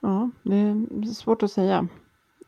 Ja, 0.01 0.31
det 0.43 0.57
är 0.57 1.15
svårt 1.15 1.43
att 1.43 1.53
säga. 1.53 1.89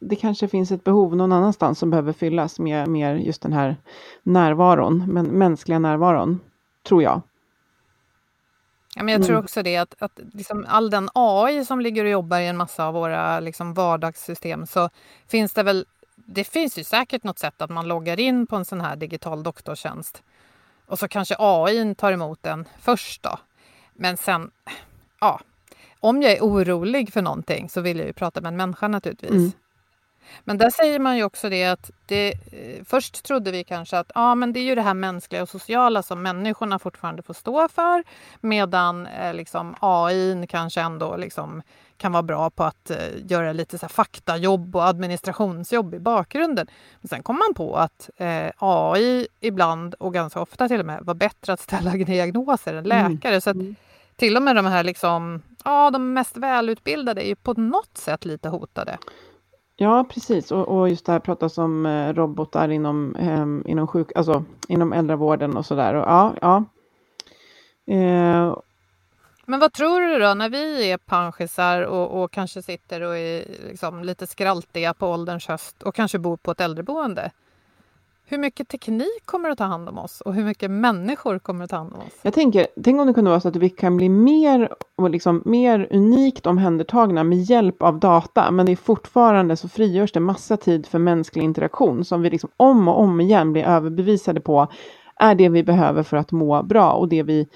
Det 0.00 0.16
kanske 0.16 0.48
finns 0.48 0.72
ett 0.72 0.84
behov 0.84 1.16
någon 1.16 1.32
annanstans 1.32 1.78
som 1.78 1.90
behöver 1.90 2.12
fyllas 2.12 2.58
med 2.58 2.88
mer 2.88 3.14
just 3.14 3.42
den 3.42 3.52
här 3.52 3.76
närvaron, 4.22 5.04
men 5.08 5.26
mänskliga 5.26 5.78
närvaron, 5.78 6.40
tror 6.82 7.02
jag. 7.02 7.22
Ja, 8.96 9.02
men 9.02 9.12
jag 9.12 9.22
tror 9.22 9.34
mm. 9.34 9.44
också 9.44 9.62
det 9.62 9.76
att, 9.76 9.94
att 9.98 10.20
liksom 10.32 10.66
all 10.68 10.90
den 10.90 11.08
AI 11.14 11.64
som 11.64 11.80
ligger 11.80 12.04
och 12.04 12.10
jobbar 12.10 12.38
i 12.38 12.46
en 12.46 12.56
massa 12.56 12.86
av 12.86 12.94
våra 12.94 13.40
liksom 13.40 13.74
vardagssystem 13.74 14.66
så 14.66 14.90
finns 15.28 15.52
det 15.52 15.62
väl 15.62 15.86
det 16.16 16.44
finns 16.44 16.78
ju 16.78 16.84
säkert 16.84 17.24
något 17.24 17.38
sätt 17.38 17.62
att 17.62 17.70
man 17.70 17.88
loggar 17.88 18.20
in 18.20 18.46
på 18.46 18.56
en 18.56 18.64
sån 18.64 18.80
här 18.80 18.96
digital 18.96 19.42
doktortjänst 19.42 20.22
och 20.86 20.98
så 20.98 21.08
kanske 21.08 21.34
AI 21.38 21.94
tar 21.94 22.12
emot 22.12 22.42
den 22.42 22.68
först 22.80 23.22
då. 23.22 23.38
Men 23.94 24.16
sen, 24.16 24.50
ja, 25.20 25.40
om 26.00 26.22
jag 26.22 26.32
är 26.32 26.40
orolig 26.40 27.12
för 27.12 27.22
någonting 27.22 27.68
så 27.68 27.80
vill 27.80 27.98
jag 27.98 28.06
ju 28.06 28.12
prata 28.12 28.40
med 28.40 28.48
en 28.48 28.56
människa 28.56 28.88
naturligtvis. 28.88 29.30
Mm. 29.30 29.52
Men 30.44 30.58
där 30.58 30.70
säger 30.70 30.98
man 30.98 31.16
ju 31.16 31.24
också 31.24 31.48
det 31.48 31.64
att 31.64 31.90
det, 32.06 32.28
eh, 32.28 32.84
först 32.84 33.24
trodde 33.24 33.50
vi 33.50 33.64
kanske 33.64 33.98
att 33.98 34.12
ja, 34.14 34.34
men 34.34 34.52
det 34.52 34.60
är 34.60 34.64
ju 34.64 34.74
det 34.74 34.82
här 34.82 34.94
mänskliga 34.94 35.42
och 35.42 35.48
sociala 35.48 36.02
som 36.02 36.22
människorna 36.22 36.78
fortfarande 36.78 37.22
får 37.22 37.34
stå 37.34 37.68
för 37.68 38.04
medan 38.40 39.06
eh, 39.06 39.34
liksom, 39.34 39.74
AI 39.80 40.46
kanske 40.48 40.80
ändå 40.80 41.16
liksom, 41.16 41.62
kan 42.00 42.12
vara 42.12 42.22
bra 42.22 42.50
på 42.50 42.64
att 42.64 42.90
eh, 42.90 42.96
göra 43.26 43.52
lite 43.52 43.78
så 43.78 43.88
faktajobb 43.88 44.76
och 44.76 44.86
administrationsjobb 44.86 45.94
i 45.94 45.98
bakgrunden. 45.98 46.66
Men 47.00 47.08
sen 47.08 47.22
kom 47.22 47.36
man 47.36 47.54
på 47.54 47.76
att 47.76 48.10
eh, 48.16 48.50
AI 48.58 49.28
ibland 49.40 49.94
och 49.94 50.14
ganska 50.14 50.40
ofta 50.40 50.68
till 50.68 50.80
och 50.80 50.86
med 50.86 51.00
var 51.02 51.14
bättre 51.14 51.52
att 51.52 51.60
ställa 51.60 51.90
diagnoser 52.04 52.74
än 52.74 52.86
mm. 52.86 53.12
läkare. 53.12 53.32
Mm. 53.32 53.40
Så 53.40 53.50
att, 53.50 53.56
mm. 53.56 53.76
till 54.16 54.36
och 54.36 54.42
med 54.42 54.56
de 54.56 54.66
här 54.66 54.84
liksom, 54.84 55.42
ja, 55.64 55.90
de 55.90 56.12
mest 56.12 56.36
välutbildade 56.36 57.26
är 57.26 57.28
ju 57.28 57.36
på 57.36 57.54
något 57.54 57.98
sätt 57.98 58.24
lite 58.24 58.48
hotade. 58.48 58.98
Ja, 59.82 60.04
precis. 60.08 60.52
Och, 60.52 60.68
och 60.68 60.88
just 60.88 61.06
det 61.06 61.12
här 61.12 61.18
pratas 61.18 61.58
om 61.58 61.86
eh, 61.86 62.14
robotar 62.14 62.68
inom, 62.68 63.16
eh, 63.16 63.70
inom, 63.70 63.86
sjuk, 63.86 64.12
alltså, 64.14 64.44
inom 64.68 64.92
äldrevården 64.92 65.56
och 65.56 65.66
sådär. 65.66 65.94
Ja, 65.94 66.34
ja. 66.40 66.64
Eh. 67.94 68.56
Men 69.44 69.60
vad 69.60 69.72
tror 69.72 70.00
du 70.00 70.18
då 70.18 70.34
när 70.34 70.48
vi 70.48 70.90
är 70.90 70.96
panschisar 70.98 71.82
och, 71.82 72.22
och 72.22 72.30
kanske 72.30 72.62
sitter 72.62 73.00
och 73.00 73.16
är 73.18 73.44
liksom 73.68 74.04
lite 74.04 74.26
skraltiga 74.26 74.94
på 74.94 75.08
ålderns 75.08 75.46
höst 75.48 75.82
och 75.82 75.94
kanske 75.94 76.18
bor 76.18 76.36
på 76.36 76.50
ett 76.50 76.60
äldreboende? 76.60 77.30
Hur 78.30 78.38
mycket 78.38 78.68
teknik 78.68 79.22
kommer 79.24 79.50
att 79.50 79.58
ta 79.58 79.64
hand 79.64 79.88
om 79.88 79.98
oss 79.98 80.20
och 80.20 80.34
hur 80.34 80.44
mycket 80.44 80.70
människor 80.70 81.38
kommer 81.38 81.64
att 81.64 81.70
ta 81.70 81.76
hand 81.76 81.92
om 81.92 82.00
oss? 82.00 82.14
Jag 82.22 82.34
tänker, 82.34 82.66
tänk 82.84 83.00
om 83.00 83.06
det 83.06 83.14
kunde 83.14 83.30
vara 83.30 83.40
så 83.40 83.48
att 83.48 83.56
vi 83.56 83.70
kan 83.70 83.96
bli 83.96 84.08
mer, 84.08 84.68
liksom, 85.08 85.42
mer 85.44 85.88
unikt 85.90 86.46
omhändertagna 86.46 87.24
med 87.24 87.38
hjälp 87.38 87.82
av 87.82 88.00
data, 88.00 88.50
men 88.50 88.66
det 88.66 88.72
är 88.72 88.76
fortfarande 88.76 89.56
så 89.56 89.68
frigörs 89.68 90.12
det 90.12 90.20
massa 90.20 90.56
tid 90.56 90.86
för 90.86 90.98
mänsklig 90.98 91.42
interaktion 91.42 92.04
som 92.04 92.22
vi 92.22 92.30
liksom 92.30 92.50
om 92.56 92.88
och 92.88 93.00
om 93.00 93.20
igen 93.20 93.52
blir 93.52 93.64
överbevisade 93.64 94.40
på 94.40 94.68
är 95.16 95.34
det 95.34 95.48
vi 95.48 95.64
behöver 95.64 96.02
för 96.02 96.16
att 96.16 96.32
må 96.32 96.62
bra 96.62 96.92
och 96.92 97.08
det 97.08 97.22
vi 97.22 97.48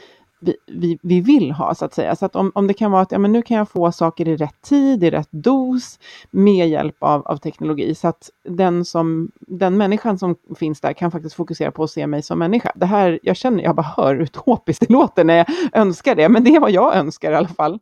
vi, 0.44 0.56
vi, 0.66 0.98
vi 1.02 1.20
vill 1.20 1.52
ha, 1.52 1.74
så 1.74 1.84
att 1.84 1.94
säga. 1.94 2.16
Så 2.16 2.26
att 2.26 2.36
om, 2.36 2.52
om 2.54 2.66
det 2.66 2.74
kan 2.74 2.90
vara 2.90 3.02
att 3.02 3.12
ja, 3.12 3.18
men 3.18 3.32
nu 3.32 3.42
kan 3.42 3.56
jag 3.56 3.68
få 3.68 3.92
saker 3.92 4.28
i 4.28 4.36
rätt 4.36 4.62
tid, 4.62 5.04
i 5.04 5.10
rätt 5.10 5.28
dos, 5.30 5.98
med 6.30 6.68
hjälp 6.68 6.96
av, 6.98 7.26
av 7.26 7.36
teknologi, 7.36 7.94
så 7.94 8.08
att 8.08 8.30
den, 8.48 8.84
som, 8.84 9.30
den 9.40 9.76
människan 9.76 10.18
som 10.18 10.36
finns 10.58 10.80
där 10.80 10.92
kan 10.92 11.10
faktiskt 11.10 11.36
fokusera 11.36 11.70
på 11.70 11.84
att 11.84 11.90
se 11.90 12.06
mig 12.06 12.22
som 12.22 12.38
människa. 12.38 12.72
Det 12.74 12.86
här, 12.86 13.20
jag 13.22 13.36
känner, 13.36 13.64
jag 13.64 13.76
bara 13.76 13.92
hör 13.96 14.16
utopiskt 14.16 14.86
det 14.88 14.92
låter 14.92 15.24
när 15.24 15.36
jag 15.36 15.46
önskar 15.72 16.14
det, 16.14 16.28
men 16.28 16.44
det 16.44 16.50
är 16.50 16.60
vad 16.60 16.70
jag 16.70 16.96
önskar 16.96 17.32
i 17.32 17.34
alla 17.34 17.48
fall. 17.48 17.78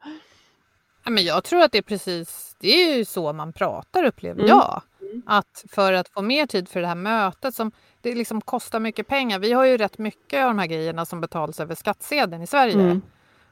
Ja, 1.05 1.11
men 1.11 1.25
jag 1.25 1.45
tror 1.45 1.63
att 1.63 1.73
det 1.73 1.79
är 1.79 1.83
precis, 1.83 2.57
det 2.61 2.69
är 2.69 2.97
ju 2.97 3.05
så 3.05 3.33
man 3.33 3.53
pratar 3.53 4.05
upplever 4.05 4.41
mm. 4.41 4.49
jag. 4.49 4.83
Att 5.27 5.65
för 5.69 5.93
att 5.93 6.09
få 6.09 6.23
mer 6.23 6.47
tid 6.47 6.69
för 6.69 6.81
det 6.81 6.87
här 6.87 6.95
mötet 6.95 7.55
som 7.55 7.73
det 8.01 8.15
liksom 8.15 8.41
kostar 8.41 8.81
mycket 8.81 9.07
pengar. 9.07 9.39
Vi 9.39 9.53
har 9.53 9.65
ju 9.65 9.77
rätt 9.77 9.99
mycket 9.99 10.43
av 10.43 10.47
de 10.49 10.59
här 10.59 10.67
grejerna 10.67 11.07
som 11.07 11.21
betalas 11.21 11.61
över 11.61 11.75
skattsedeln 11.75 12.43
i 12.43 12.47
Sverige. 12.47 12.75
Mm. 12.75 13.03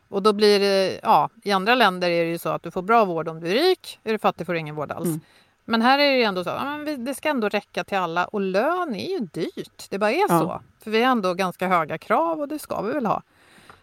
Och 0.09 0.23
då 0.23 0.33
blir 0.33 0.61
det, 0.61 1.01
ja, 1.03 1.31
i 1.43 1.53
andra 1.53 1.75
länder 1.75 2.11
är 2.11 2.25
det 2.25 2.31
ju 2.31 2.39
så 2.39 2.49
att 2.49 2.63
du 2.63 2.71
får 2.71 2.83
bra 2.83 3.05
vård 3.05 3.29
om 3.29 3.41
du 3.41 3.49
är 3.49 3.55
rik. 3.55 3.99
Är 4.05 4.13
du 4.13 4.19
fattig 4.19 4.47
får 4.47 4.53
du 4.53 4.59
ingen 4.59 4.75
vård 4.75 4.93
alls. 4.93 5.07
Mm. 5.07 5.21
Men 5.65 5.83
här 5.83 5.99
är 5.99 6.19
det 6.19 6.25
ändå 6.25 6.45
så 6.45 6.51
att 6.51 6.87
det 6.99 7.15
ska 7.15 7.29
ändå 7.29 7.49
räcka 7.49 7.85
till 7.85 7.99
alla 7.99 8.25
och 8.25 8.41
lön 8.41 8.95
är 8.95 9.09
ju 9.09 9.19
dyrt. 9.19 9.87
Det 9.91 9.99
bara 9.99 10.11
är 10.11 10.27
ja. 10.29 10.29
så. 10.29 10.63
För 10.85 10.91
vi 10.91 11.03
har 11.03 11.13
ändå 11.13 11.35
ganska 11.35 11.69
höga 11.69 11.99
krav 11.99 12.41
och 12.41 12.49
det 12.49 12.59
ska 12.59 12.83
vi 12.83 12.93
väl 12.93 13.07
ha. 13.07 13.23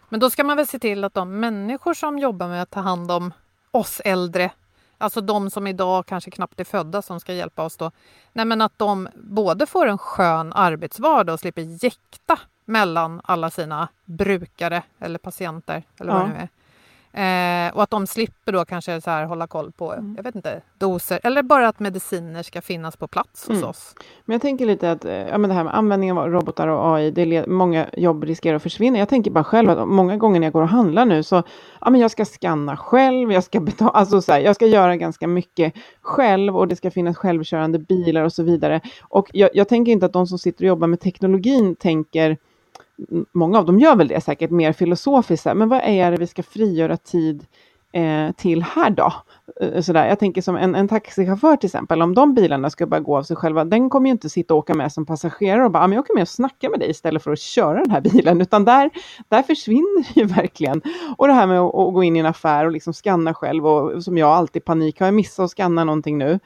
Men 0.08 0.20
då 0.20 0.30
ska 0.30 0.44
man 0.44 0.56
väl 0.56 0.66
se 0.66 0.78
till 0.78 1.04
att 1.04 1.14
de 1.14 1.40
människor 1.40 1.94
som 1.94 2.18
jobbar 2.18 2.48
med 2.48 2.62
att 2.62 2.70
ta 2.70 2.80
hand 2.80 3.10
om 3.10 3.32
oss 3.70 4.00
äldre 4.04 4.50
Alltså 4.98 5.20
de 5.20 5.50
som 5.50 5.66
idag 5.66 6.06
kanske 6.06 6.30
knappt 6.30 6.60
är 6.60 6.64
födda 6.64 7.02
som 7.02 7.20
ska 7.20 7.32
hjälpa 7.32 7.62
oss 7.62 7.76
då. 7.76 7.90
Nej 8.32 8.44
men 8.44 8.60
att 8.60 8.78
de 8.78 9.08
både 9.14 9.66
får 9.66 9.86
en 9.86 9.98
skön 9.98 10.52
arbetsvardag 10.52 11.32
och 11.32 11.40
slipper 11.40 11.84
jäkta 11.84 12.38
mellan 12.64 13.20
alla 13.24 13.50
sina 13.50 13.88
brukare 14.04 14.82
eller 14.98 15.18
patienter 15.18 15.82
eller 16.00 16.12
vad 16.12 16.22
ja. 16.22 16.26
det 16.26 16.32
nu 16.32 16.38
är. 16.38 16.48
Eh, 17.12 17.74
och 17.74 17.82
att 17.82 17.90
de 17.90 18.06
slipper 18.06 18.52
då 18.52 18.64
kanske 18.64 19.00
så 19.00 19.10
här 19.10 19.24
hålla 19.24 19.46
koll 19.46 19.72
på 19.72 19.92
mm. 19.92 20.14
jag 20.16 20.22
vet 20.22 20.34
inte, 20.34 20.62
doser 20.78 21.20
eller 21.22 21.42
bara 21.42 21.68
att 21.68 21.80
mediciner 21.80 22.42
ska 22.42 22.62
finnas 22.62 22.96
på 22.96 23.08
plats 23.08 23.48
hos 23.48 23.56
mm. 23.56 23.68
oss. 23.68 23.94
Men 24.24 24.34
jag 24.34 24.42
tänker 24.42 24.66
lite 24.66 24.90
att 24.90 25.04
ja, 25.04 25.38
men 25.38 25.50
det 25.50 25.54
här 25.54 25.64
med 25.64 25.76
användningen 25.76 26.18
av 26.18 26.30
robotar 26.30 26.68
och 26.68 26.96
AI, 26.96 27.10
det 27.10 27.46
många 27.46 27.86
jobb 27.92 28.24
riskerar 28.24 28.56
att 28.56 28.62
försvinna. 28.62 28.98
Jag 28.98 29.08
tänker 29.08 29.30
bara 29.30 29.44
själv 29.44 29.70
att 29.70 29.88
många 29.88 30.16
gånger 30.16 30.40
när 30.40 30.46
jag 30.46 30.52
går 30.52 30.62
och 30.62 30.68
handlar 30.68 31.04
nu 31.04 31.22
så 31.22 31.42
ja, 31.80 31.90
men 31.90 32.00
jag 32.00 32.10
ska 32.10 32.24
skanna 32.24 32.76
själv, 32.76 33.32
jag 33.32 33.44
ska, 33.44 33.60
betala, 33.60 33.90
alltså 33.90 34.22
så 34.22 34.32
här, 34.32 34.40
jag 34.40 34.54
ska 34.54 34.66
göra 34.66 34.96
ganska 34.96 35.26
mycket 35.26 35.74
själv 36.00 36.56
och 36.56 36.68
det 36.68 36.76
ska 36.76 36.90
finnas 36.90 37.16
självkörande 37.16 37.78
bilar 37.78 38.22
och 38.22 38.32
så 38.32 38.42
vidare. 38.42 38.80
Och 39.02 39.30
jag, 39.32 39.50
jag 39.54 39.68
tänker 39.68 39.92
inte 39.92 40.06
att 40.06 40.12
de 40.12 40.26
som 40.26 40.38
sitter 40.38 40.64
och 40.64 40.68
jobbar 40.68 40.86
med 40.86 41.00
teknologin 41.00 41.76
tänker 41.76 42.36
många 43.32 43.58
av 43.58 43.66
dem 43.66 43.78
gör 43.78 43.96
väl 43.96 44.08
det 44.08 44.20
säkert 44.20 44.50
mer 44.50 44.72
filosofiskt, 44.72 45.46
men 45.54 45.68
vad 45.68 45.80
är 45.84 46.10
det 46.10 46.16
vi 46.16 46.26
ska 46.26 46.42
frigöra 46.42 46.96
tid 46.96 47.46
eh, 47.92 48.32
till 48.36 48.62
här 48.62 48.90
då? 48.90 49.12
Eh, 49.60 49.82
sådär. 49.82 50.08
Jag 50.08 50.18
tänker 50.18 50.42
som 50.42 50.56
en, 50.56 50.74
en 50.74 50.88
taxichaufför 50.88 51.56
till 51.56 51.66
exempel, 51.66 52.02
om 52.02 52.14
de 52.14 52.34
bilarna 52.34 52.70
ska 52.70 52.86
bara 52.86 53.00
gå 53.00 53.16
av 53.16 53.22
sig 53.22 53.36
själva, 53.36 53.64
den 53.64 53.90
kommer 53.90 54.06
ju 54.06 54.12
inte 54.12 54.28
sitta 54.28 54.54
och 54.54 54.58
åka 54.58 54.74
med 54.74 54.92
som 54.92 55.06
passagerare 55.06 55.64
och 55.64 55.70
bara, 55.70 55.84
ah, 55.84 55.86
men 55.86 55.96
jag 55.96 56.02
åker 56.02 56.14
med 56.14 56.22
och 56.22 56.28
snackar 56.28 56.70
med 56.70 56.80
dig 56.80 56.90
istället 56.90 57.22
för 57.22 57.32
att 57.32 57.40
köra 57.40 57.82
den 57.82 57.90
här 57.90 58.00
bilen, 58.00 58.40
utan 58.40 58.64
där, 58.64 58.90
där 59.28 59.42
försvinner 59.42 60.14
det 60.14 60.20
ju 60.20 60.26
verkligen. 60.26 60.82
Och 61.16 61.26
det 61.26 61.32
här 61.32 61.46
med 61.46 61.60
att, 61.60 61.74
att 61.74 61.94
gå 61.94 62.02
in 62.02 62.16
i 62.16 62.18
en 62.18 62.26
affär 62.26 62.64
och 62.66 62.72
liksom 62.72 62.92
skanna 62.92 63.34
själv 63.34 63.66
och 63.66 64.04
som 64.04 64.18
jag 64.18 64.28
alltid 64.28 64.64
panik, 64.64 65.00
har 65.00 65.06
jag 65.06 65.14
missat 65.14 65.44
att 65.44 65.50
skanna 65.50 65.84
någonting 65.84 66.18
nu? 66.18 66.38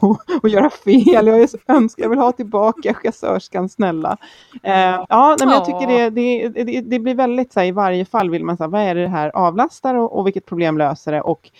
Och, 0.00 0.18
och 0.42 0.48
göra 0.48 0.70
fel. 0.70 1.26
Jag 1.26 1.48
önskar, 1.66 2.02
jag 2.02 2.10
vill 2.10 2.18
ha 2.18 2.32
tillbaka 2.32 2.94
kassörskan, 2.94 3.68
snälla. 3.68 4.16
Eh, 4.62 5.04
ja, 5.08 5.36
men 5.40 5.48
jag 5.48 5.64
tycker 5.64 5.86
det, 5.86 6.10
det, 6.10 6.48
det, 6.48 6.80
det 6.80 6.98
blir 6.98 7.14
väldigt 7.14 7.52
så 7.52 7.60
här, 7.60 7.66
i 7.66 7.72
varje 7.72 8.04
fall 8.04 8.30
vill 8.30 8.44
man 8.44 8.56
säga, 8.56 8.68
vad 8.68 8.80
är 8.80 8.94
det 8.94 9.08
här 9.08 9.36
avlastar 9.36 9.94
och, 9.94 10.18
och 10.18 10.26
vilket 10.26 10.46
problem 10.46 10.78
löser 10.78 11.12
det 11.12 11.20
och 11.20 11.50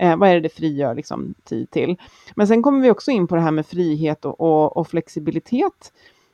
eh, 0.00 0.16
vad 0.16 0.28
är 0.28 0.34
det 0.34 0.40
det 0.40 0.48
frigör 0.48 0.94
liksom, 0.94 1.34
tid 1.44 1.70
till. 1.70 1.96
Men 2.34 2.46
sen 2.46 2.62
kommer 2.62 2.80
vi 2.80 2.90
också 2.90 3.10
in 3.10 3.26
på 3.26 3.34
det 3.34 3.40
här 3.40 3.50
med 3.50 3.66
frihet 3.66 4.24
och, 4.24 4.40
och, 4.40 4.76
och 4.76 4.88
flexibilitet. 4.88 5.92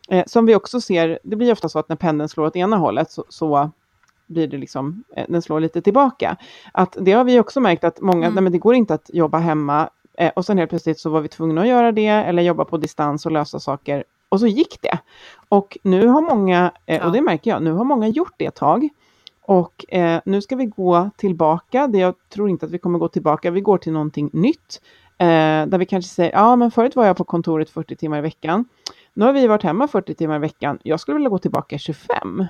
Eh, 0.08 0.24
som 0.26 0.46
vi 0.46 0.54
också 0.54 0.80
ser, 0.80 1.18
det 1.22 1.36
blir 1.36 1.52
ofta 1.52 1.68
så 1.68 1.78
att 1.78 1.88
när 1.88 1.96
pendeln 1.96 2.28
slår 2.28 2.46
åt 2.46 2.56
ena 2.56 2.76
hållet 2.76 3.10
så, 3.10 3.24
så 3.28 3.70
blir 4.26 4.46
det 4.46 4.56
liksom, 4.56 5.04
eh, 5.16 5.24
den 5.28 5.42
slår 5.42 5.60
lite 5.60 5.82
tillbaka. 5.82 6.36
Att 6.72 6.96
det 7.00 7.12
har 7.12 7.24
vi 7.24 7.40
också 7.40 7.60
märkt 7.60 7.84
att 7.84 8.00
många, 8.00 8.26
mm. 8.26 8.34
nej 8.34 8.42
men 8.42 8.52
det 8.52 8.58
går 8.58 8.74
inte 8.74 8.94
att 8.94 9.10
jobba 9.12 9.38
hemma 9.38 9.90
Eh, 10.18 10.32
och 10.36 10.44
sen 10.44 10.58
helt 10.58 10.70
plötsligt 10.70 10.98
så 10.98 11.10
var 11.10 11.20
vi 11.20 11.28
tvungna 11.28 11.60
att 11.60 11.68
göra 11.68 11.92
det 11.92 12.06
eller 12.06 12.42
jobba 12.42 12.64
på 12.64 12.76
distans 12.76 13.26
och 13.26 13.32
lösa 13.32 13.60
saker. 13.60 14.04
Och 14.28 14.40
så 14.40 14.46
gick 14.46 14.82
det. 14.82 14.98
Och 15.48 15.78
nu 15.82 16.06
har 16.06 16.20
många, 16.20 16.72
eh, 16.86 16.96
ja. 16.96 17.06
och 17.06 17.12
det 17.12 17.20
märker 17.20 17.50
jag, 17.50 17.62
nu 17.62 17.72
har 17.72 17.84
många 17.84 18.08
gjort 18.08 18.34
det 18.36 18.46
ett 18.46 18.54
tag. 18.54 18.88
Och 19.42 19.94
eh, 19.94 20.20
nu 20.24 20.42
ska 20.42 20.56
vi 20.56 20.66
gå 20.66 21.10
tillbaka. 21.16 21.86
Det 21.86 21.98
jag 21.98 22.14
tror 22.28 22.50
inte 22.50 22.66
att 22.66 22.72
vi 22.72 22.78
kommer 22.78 22.98
gå 22.98 23.08
tillbaka. 23.08 23.50
Vi 23.50 23.60
går 23.60 23.78
till 23.78 23.92
någonting 23.92 24.30
nytt. 24.32 24.80
Eh, 25.18 25.66
där 25.66 25.78
vi 25.78 25.86
kanske 25.86 26.10
säger, 26.10 26.32
ja 26.32 26.56
men 26.56 26.70
förut 26.70 26.96
var 26.96 27.06
jag 27.06 27.16
på 27.16 27.24
kontoret 27.24 27.70
40 27.70 27.96
timmar 27.96 28.18
i 28.18 28.20
veckan. 28.20 28.64
Nu 29.14 29.24
har 29.24 29.32
vi 29.32 29.46
varit 29.46 29.62
hemma 29.62 29.88
40 29.88 30.14
timmar 30.14 30.36
i 30.36 30.38
veckan. 30.38 30.78
Jag 30.82 31.00
skulle 31.00 31.14
vilja 31.14 31.30
gå 31.30 31.38
tillbaka 31.38 31.78
25. 31.78 32.46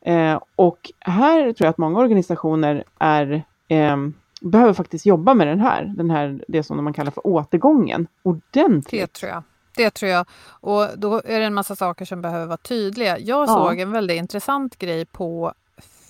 Eh, 0.00 0.40
och 0.56 0.92
här 1.00 1.52
tror 1.52 1.66
jag 1.66 1.70
att 1.70 1.78
många 1.78 1.98
organisationer 1.98 2.84
är 2.98 3.44
ehm, 3.68 4.14
behöver 4.42 4.72
faktiskt 4.72 5.06
jobba 5.06 5.34
med 5.34 5.46
den 5.46 5.60
här, 5.60 5.92
den 5.96 6.10
här, 6.10 6.44
det 6.48 6.62
som 6.62 6.84
man 6.84 6.92
kallar 6.92 7.10
för 7.10 7.26
återgången, 7.26 8.06
ordentligt. 8.22 9.00
Det 9.00 9.12
tror 9.12 9.30
jag. 9.30 9.42
Det 9.76 9.90
tror 9.90 10.10
jag. 10.10 10.26
Och 10.44 10.88
då 10.96 11.22
är 11.24 11.40
det 11.40 11.46
en 11.46 11.54
massa 11.54 11.76
saker 11.76 12.04
som 12.04 12.22
behöver 12.22 12.46
vara 12.46 12.56
tydliga. 12.56 13.18
Jag 13.18 13.42
ja. 13.42 13.46
såg 13.46 13.80
en 13.80 13.92
väldigt 13.92 14.16
intressant 14.16 14.78
grej 14.78 15.04
på 15.04 15.54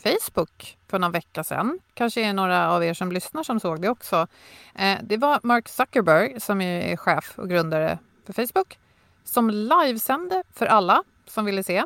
Facebook 0.03 0.79
för 0.89 0.99
någon 0.99 1.13
vecka 1.13 1.45
sedan. 1.45 1.79
Kanske 1.95 2.23
är 2.23 2.33
några 2.33 2.73
av 2.73 2.85
er 2.85 2.95
som 2.95 3.13
lyssnar 3.13 3.43
som 3.43 3.61
såg 3.61 3.83
det 3.83 3.89
också. 3.89 4.27
Eh, 4.75 4.99
det 5.03 5.17
var 5.17 5.41
Mark 5.43 5.69
Zuckerberg 5.69 6.41
som 6.41 6.61
är 6.61 6.97
chef 6.97 7.39
och 7.39 7.49
grundare 7.49 7.99
för 8.27 8.33
Facebook 8.33 8.79
som 9.25 9.51
livesände 9.51 10.43
för 10.53 10.67
alla 10.67 11.03
som 11.27 11.45
ville 11.45 11.65
se. 11.65 11.77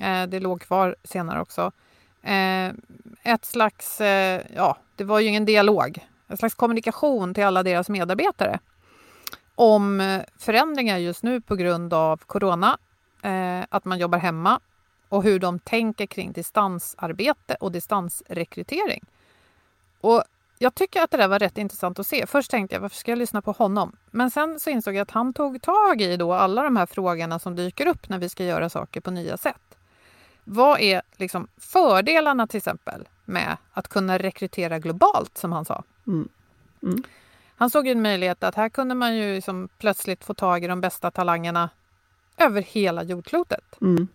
Eh, 0.00 0.26
det 0.28 0.40
låg 0.40 0.60
kvar 0.60 0.96
senare 1.04 1.40
också. 1.40 1.72
Eh, 2.24 2.72
ett 3.22 3.44
slags, 3.44 4.00
eh, 4.00 4.42
ja, 4.54 4.76
det 4.96 5.04
var 5.04 5.20
ju 5.20 5.28
ingen 5.28 5.44
dialog, 5.44 6.06
en 6.28 6.36
slags 6.36 6.54
kommunikation 6.54 7.34
till 7.34 7.44
alla 7.44 7.62
deras 7.62 7.88
medarbetare. 7.88 8.58
om 9.56 10.22
förändringar 10.38 10.98
just 10.98 11.22
nu 11.22 11.40
på 11.40 11.56
grund 11.56 11.94
av 11.94 12.16
corona, 12.16 12.78
eh, 13.22 13.64
att 13.68 13.84
man 13.84 13.98
jobbar 13.98 14.18
hemma 14.18 14.60
och 15.08 15.22
hur 15.22 15.38
de 15.38 15.58
tänker 15.58 16.06
kring 16.06 16.32
distansarbete 16.32 17.56
och 17.60 17.72
distansrekrytering. 17.72 19.04
Och 20.00 20.24
jag 20.58 20.74
tycker 20.74 21.02
att 21.02 21.10
det 21.10 21.16
där 21.16 21.28
var 21.28 21.38
rätt 21.38 21.58
intressant 21.58 21.98
att 21.98 22.06
se. 22.06 22.26
Först 22.26 22.50
tänkte 22.50 22.76
jag 22.76 22.80
varför 22.80 22.96
ska 22.96 23.10
jag 23.10 23.18
lyssna 23.18 23.42
på 23.42 23.52
honom? 23.52 23.96
Men 24.10 24.30
sen 24.30 24.60
så 24.60 24.70
insåg 24.70 24.94
jag 24.94 25.02
att 25.02 25.10
han 25.10 25.32
tog 25.32 25.62
tag 25.62 26.00
i 26.00 26.16
då 26.16 26.32
alla 26.32 26.62
de 26.62 26.76
här 26.76 26.86
frågorna 26.86 27.38
som 27.38 27.56
dyker 27.56 27.86
upp 27.86 28.08
när 28.08 28.18
vi 28.18 28.28
ska 28.28 28.44
göra 28.44 28.68
saker 28.68 29.00
på 29.00 29.10
nya 29.10 29.36
sätt. 29.36 29.78
Vad 30.44 30.80
är 30.80 31.02
liksom 31.16 31.48
fördelarna 31.56 32.46
till 32.46 32.58
exempel 32.58 33.08
med 33.24 33.56
att 33.72 33.88
kunna 33.88 34.18
rekrytera 34.18 34.78
globalt 34.78 35.38
som 35.38 35.52
han 35.52 35.64
sa? 35.64 35.84
Mm. 36.06 36.28
Mm. 36.82 37.02
Han 37.56 37.70
såg 37.70 37.86
en 37.86 38.02
möjlighet 38.02 38.44
att 38.44 38.54
här 38.54 38.68
kunde 38.68 38.94
man 38.94 39.16
ju 39.16 39.34
liksom 39.34 39.68
plötsligt 39.78 40.24
få 40.24 40.34
tag 40.34 40.64
i 40.64 40.66
de 40.66 40.80
bästa 40.80 41.10
talangerna 41.10 41.70
över 42.36 42.62
hela 42.62 43.02
jordklotet. 43.02 43.80
Mm. 43.80 44.08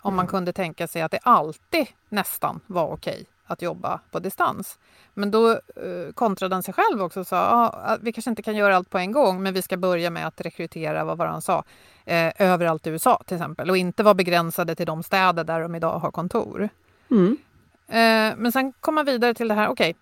Om 0.00 0.16
man 0.16 0.26
kunde 0.26 0.52
tänka 0.52 0.88
sig 0.88 1.02
att 1.02 1.10
det 1.10 1.18
alltid 1.22 1.86
nästan 2.08 2.60
var 2.66 2.92
okej 2.92 3.26
att 3.48 3.62
jobba 3.62 4.00
på 4.10 4.18
distans. 4.18 4.78
Men 5.14 5.30
då 5.30 5.50
eh, 5.52 6.12
kontrade 6.14 6.54
han 6.54 6.62
sig 6.62 6.74
själv 6.74 7.02
också 7.02 7.20
och 7.20 7.26
sa 7.26 7.38
ah, 7.38 7.96
vi 8.00 8.12
kanske 8.12 8.30
inte 8.30 8.42
kan 8.42 8.56
göra 8.56 8.76
allt 8.76 8.90
på 8.90 8.98
en 8.98 9.12
gång 9.12 9.42
men 9.42 9.54
vi 9.54 9.62
ska 9.62 9.76
börja 9.76 10.10
med 10.10 10.26
att 10.26 10.40
rekrytera, 10.40 11.04
vad 11.04 11.18
var 11.18 11.26
han 11.26 11.42
sa, 11.42 11.64
eh, 12.04 12.32
överallt 12.38 12.86
i 12.86 12.90
USA 12.90 13.22
till 13.26 13.36
exempel 13.36 13.70
och 13.70 13.76
inte 13.76 14.02
vara 14.02 14.14
begränsade 14.14 14.74
till 14.74 14.86
de 14.86 15.02
städer 15.02 15.44
där 15.44 15.60
de 15.60 15.74
idag 15.74 15.98
har 15.98 16.10
kontor. 16.10 16.68
Mm. 17.10 17.36
Eh, 17.88 18.36
men 18.36 18.52
sen 18.52 18.72
kom 18.80 18.94
man 18.94 19.04
vidare 19.04 19.34
till 19.34 19.48
det 19.48 19.54
här, 19.54 19.68
okej, 19.68 19.90
okay, 19.90 19.94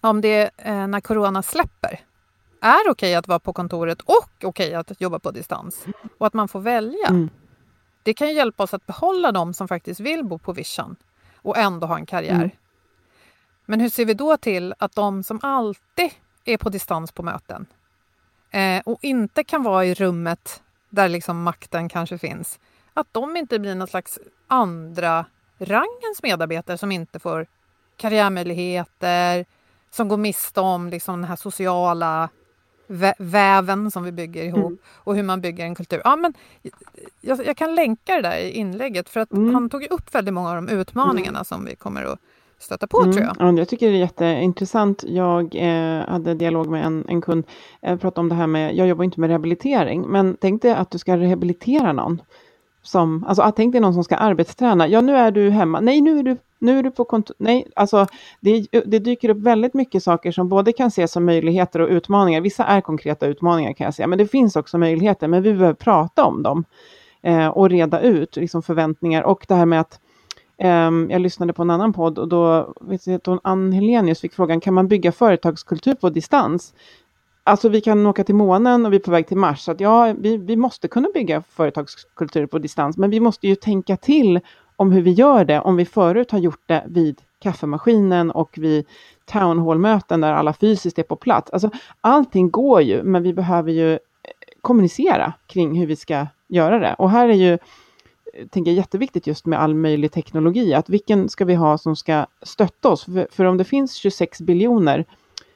om 0.00 0.20
det 0.20 0.50
eh, 0.56 0.86
när 0.86 1.00
corona 1.00 1.42
släpper 1.42 2.00
är 2.60 2.80
okej 2.80 2.90
okay 2.90 3.14
att 3.14 3.28
vara 3.28 3.38
på 3.38 3.52
kontoret 3.52 4.00
och 4.00 4.30
okej 4.42 4.48
okay 4.48 4.74
att 4.74 5.00
jobba 5.00 5.18
på 5.18 5.30
distans 5.30 5.86
och 6.18 6.26
att 6.26 6.34
man 6.34 6.48
får 6.48 6.60
välja. 6.60 7.08
Mm. 7.08 7.30
Det 8.02 8.14
kan 8.14 8.34
hjälpa 8.34 8.62
oss 8.62 8.74
att 8.74 8.86
behålla 8.86 9.32
de 9.32 9.54
som 9.54 9.68
faktiskt 9.68 10.00
vill 10.00 10.24
bo 10.24 10.38
på 10.38 10.52
vischan 10.52 10.96
och 11.42 11.56
ändå 11.56 11.86
ha 11.86 11.96
en 11.96 12.06
karriär. 12.06 12.34
Mm. 12.34 12.50
Men 13.66 13.80
hur 13.80 13.88
ser 13.88 14.04
vi 14.04 14.14
då 14.14 14.36
till 14.36 14.74
att 14.78 14.94
de 14.94 15.22
som 15.22 15.40
alltid 15.42 16.10
är 16.44 16.56
på 16.56 16.68
distans 16.68 17.12
på 17.12 17.22
möten 17.22 17.66
eh, 18.50 18.82
och 18.84 18.98
inte 19.02 19.44
kan 19.44 19.62
vara 19.62 19.84
i 19.84 19.94
rummet 19.94 20.62
där 20.88 21.08
liksom 21.08 21.42
makten 21.42 21.88
kanske 21.88 22.18
finns, 22.18 22.60
att 22.94 23.06
de 23.12 23.36
inte 23.36 23.58
blir 23.58 23.74
någon 23.74 23.88
slags 23.88 24.18
andra 24.46 25.24
rangens 25.58 26.22
medarbetare 26.22 26.78
som 26.78 26.92
inte 26.92 27.18
får 27.18 27.46
karriärmöjligheter, 27.96 29.44
som 29.90 30.08
går 30.08 30.16
miste 30.16 30.60
om 30.60 30.88
liksom 30.88 31.20
den 31.20 31.28
här 31.28 31.36
sociala 31.36 32.28
väven 33.18 33.90
som 33.90 34.04
vi 34.04 34.12
bygger 34.12 34.44
ihop 34.44 34.66
mm. 34.66 34.78
och 34.84 35.16
hur 35.16 35.22
man 35.22 35.40
bygger 35.40 35.64
en 35.64 35.74
kultur. 35.74 36.00
Ja, 36.04 36.16
men 36.16 36.34
jag, 37.20 37.46
jag, 37.46 37.56
kan 37.56 37.74
länka 37.74 38.14
det 38.14 38.22
där 38.22 38.36
i 38.36 38.50
inlägget 38.50 39.08
för 39.08 39.20
att 39.20 39.32
mm. 39.32 39.54
han 39.54 39.70
tog 39.70 39.86
upp 39.90 40.14
väldigt 40.14 40.34
många 40.34 40.50
av 40.50 40.54
de 40.54 40.68
utmaningarna 40.68 41.38
mm. 41.38 41.44
som 41.44 41.64
vi 41.64 41.76
kommer 41.76 42.04
att 42.04 42.18
stöta 42.58 42.86
på 42.86 43.02
tror 43.02 43.20
jag. 43.20 43.36
Ja, 43.38 43.52
jag 43.52 43.68
tycker 43.68 43.90
det 43.90 43.96
är 43.96 43.98
jätteintressant. 43.98 45.04
Jag 45.06 45.54
eh, 45.54 46.08
hade 46.08 46.34
dialog 46.34 46.68
med 46.68 46.86
en, 46.86 47.04
en 47.08 47.20
kund, 47.20 47.44
eh, 47.82 47.98
pratade 47.98 48.20
om 48.20 48.28
det 48.28 48.34
här 48.34 48.46
med, 48.46 48.76
jag 48.76 48.86
jobbar 48.86 49.04
inte 49.04 49.20
med 49.20 49.28
rehabilitering, 49.28 50.02
men 50.02 50.36
tänk 50.40 50.62
dig 50.62 50.72
att 50.72 50.90
du 50.90 50.98
ska 50.98 51.16
rehabilitera 51.16 51.92
någon 51.92 52.22
som, 52.82 53.24
alltså 53.24 53.52
tänk 53.56 53.72
dig 53.72 53.80
någon 53.80 53.94
som 53.94 54.04
ska 54.04 54.16
arbetsträna. 54.16 54.88
Ja, 54.88 55.00
nu 55.00 55.16
är 55.16 55.30
du 55.30 55.50
hemma. 55.50 55.80
Nej, 55.80 56.00
nu 56.00 56.18
är 56.18 56.22
du, 56.22 56.36
nu 56.62 56.78
är 56.78 56.82
du 56.82 56.90
på 56.90 57.04
kontor. 57.04 57.36
Nej, 57.38 57.66
alltså 57.76 58.06
det, 58.40 58.66
det 58.84 58.98
dyker 58.98 59.28
upp 59.28 59.38
väldigt 59.38 59.74
mycket 59.74 60.02
saker 60.02 60.32
som 60.32 60.48
både 60.48 60.72
kan 60.72 60.88
ses 60.88 61.12
som 61.12 61.24
möjligheter 61.24 61.80
och 61.80 61.88
utmaningar. 61.88 62.40
Vissa 62.40 62.64
är 62.64 62.80
konkreta 62.80 63.26
utmaningar 63.26 63.72
kan 63.72 63.84
jag 63.84 63.94
säga, 63.94 64.06
men 64.06 64.18
det 64.18 64.26
finns 64.26 64.56
också 64.56 64.78
möjligheter. 64.78 65.28
Men 65.28 65.42
vi 65.42 65.52
behöver 65.52 65.74
prata 65.74 66.24
om 66.24 66.42
dem 66.42 66.64
eh, 67.22 67.48
och 67.48 67.70
reda 67.70 68.00
ut 68.00 68.36
liksom, 68.36 68.62
förväntningar 68.62 69.22
och 69.22 69.44
det 69.48 69.54
här 69.54 69.66
med 69.66 69.80
att 69.80 70.00
ehm, 70.58 71.08
jag 71.10 71.20
lyssnade 71.20 71.52
på 71.52 71.62
en 71.62 71.70
annan 71.70 71.92
podd 71.92 72.18
och 72.18 72.28
då 72.28 72.74
vet 72.80 73.06
jag, 73.06 73.40
Ann 73.44 73.72
Helenius 73.72 74.20
fick 74.20 74.34
frågan, 74.34 74.60
kan 74.60 74.74
man 74.74 74.88
bygga 74.88 75.12
företagskultur 75.12 75.94
på 75.94 76.10
distans? 76.10 76.74
Alltså 77.44 77.68
vi 77.68 77.80
kan 77.80 78.06
åka 78.06 78.24
till 78.24 78.34
månen 78.34 78.86
och 78.86 78.92
vi 78.92 78.96
är 78.96 79.00
på 79.00 79.10
väg 79.10 79.26
till 79.26 79.36
Mars. 79.36 79.60
Så 79.60 79.72
att 79.72 79.80
ja, 79.80 80.14
vi, 80.18 80.36
vi 80.36 80.56
måste 80.56 80.88
kunna 80.88 81.08
bygga 81.14 81.42
företagskultur 81.42 82.46
på 82.46 82.58
distans, 82.58 82.96
men 82.96 83.10
vi 83.10 83.20
måste 83.20 83.48
ju 83.48 83.54
tänka 83.54 83.96
till 83.96 84.40
om 84.76 84.92
hur 84.92 85.02
vi 85.02 85.10
gör 85.10 85.44
det, 85.44 85.60
om 85.60 85.76
vi 85.76 85.84
förut 85.84 86.30
har 86.30 86.38
gjort 86.38 86.62
det 86.66 86.84
vid 86.86 87.22
kaffemaskinen 87.42 88.30
och 88.30 88.58
vid 88.58 88.86
town 89.24 89.58
hall-möten 89.58 90.20
där 90.20 90.32
alla 90.32 90.52
fysiskt 90.52 90.98
är 90.98 91.02
på 91.02 91.16
plats. 91.16 91.50
Alltså, 91.50 91.70
allting 92.00 92.50
går 92.50 92.82
ju, 92.82 93.02
men 93.02 93.22
vi 93.22 93.32
behöver 93.32 93.72
ju 93.72 93.92
eh, 93.92 93.98
kommunicera 94.60 95.32
kring 95.46 95.78
hur 95.78 95.86
vi 95.86 95.96
ska 95.96 96.26
göra 96.48 96.78
det. 96.78 96.94
Och 96.98 97.10
här 97.10 97.28
är 97.28 97.34
ju, 97.34 97.52
eh, 97.52 98.46
tänker 98.50 98.70
jag, 98.70 98.76
jätteviktigt 98.76 99.26
just 99.26 99.46
med 99.46 99.60
all 99.60 99.74
möjlig 99.74 100.12
teknologi, 100.12 100.74
att 100.74 100.88
vilken 100.88 101.28
ska 101.28 101.44
vi 101.44 101.54
ha 101.54 101.78
som 101.78 101.96
ska 101.96 102.26
stötta 102.42 102.88
oss? 102.88 103.04
För, 103.04 103.28
för 103.30 103.44
om 103.44 103.56
det 103.56 103.64
finns 103.64 103.94
26 103.94 104.40
biljoner 104.40 105.04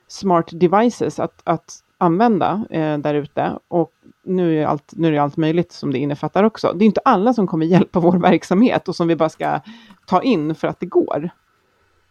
smart 0.09 0.49
devices 0.53 1.21
att, 1.21 1.41
att 1.45 1.83
använda 1.99 2.65
eh, 2.71 2.99
där 2.99 3.15
ute. 3.15 3.59
Och 3.69 3.91
nu 4.25 4.63
är, 4.63 4.67
allt, 4.67 4.93
nu 4.97 5.09
är 5.09 5.13
det 5.13 5.19
allt 5.19 5.37
möjligt 5.37 5.73
som 5.73 5.93
det 5.93 5.99
innefattar 5.99 6.43
också. 6.43 6.73
Det 6.73 6.85
är 6.85 6.87
inte 6.87 7.01
alla 7.05 7.35
som 7.35 7.47
kommer 7.47 7.67
hjälpa 7.67 8.01
vår 8.01 8.19
verksamhet 8.19 8.89
och 8.89 8.97
som 8.97 9.09
vi 9.09 9.17
bara 9.17 9.29
ska 9.29 9.61
ta 10.07 10.23
in 10.23 10.55
för 10.55 10.69
att 10.69 10.81
det 10.81 10.87
går. 10.87 11.31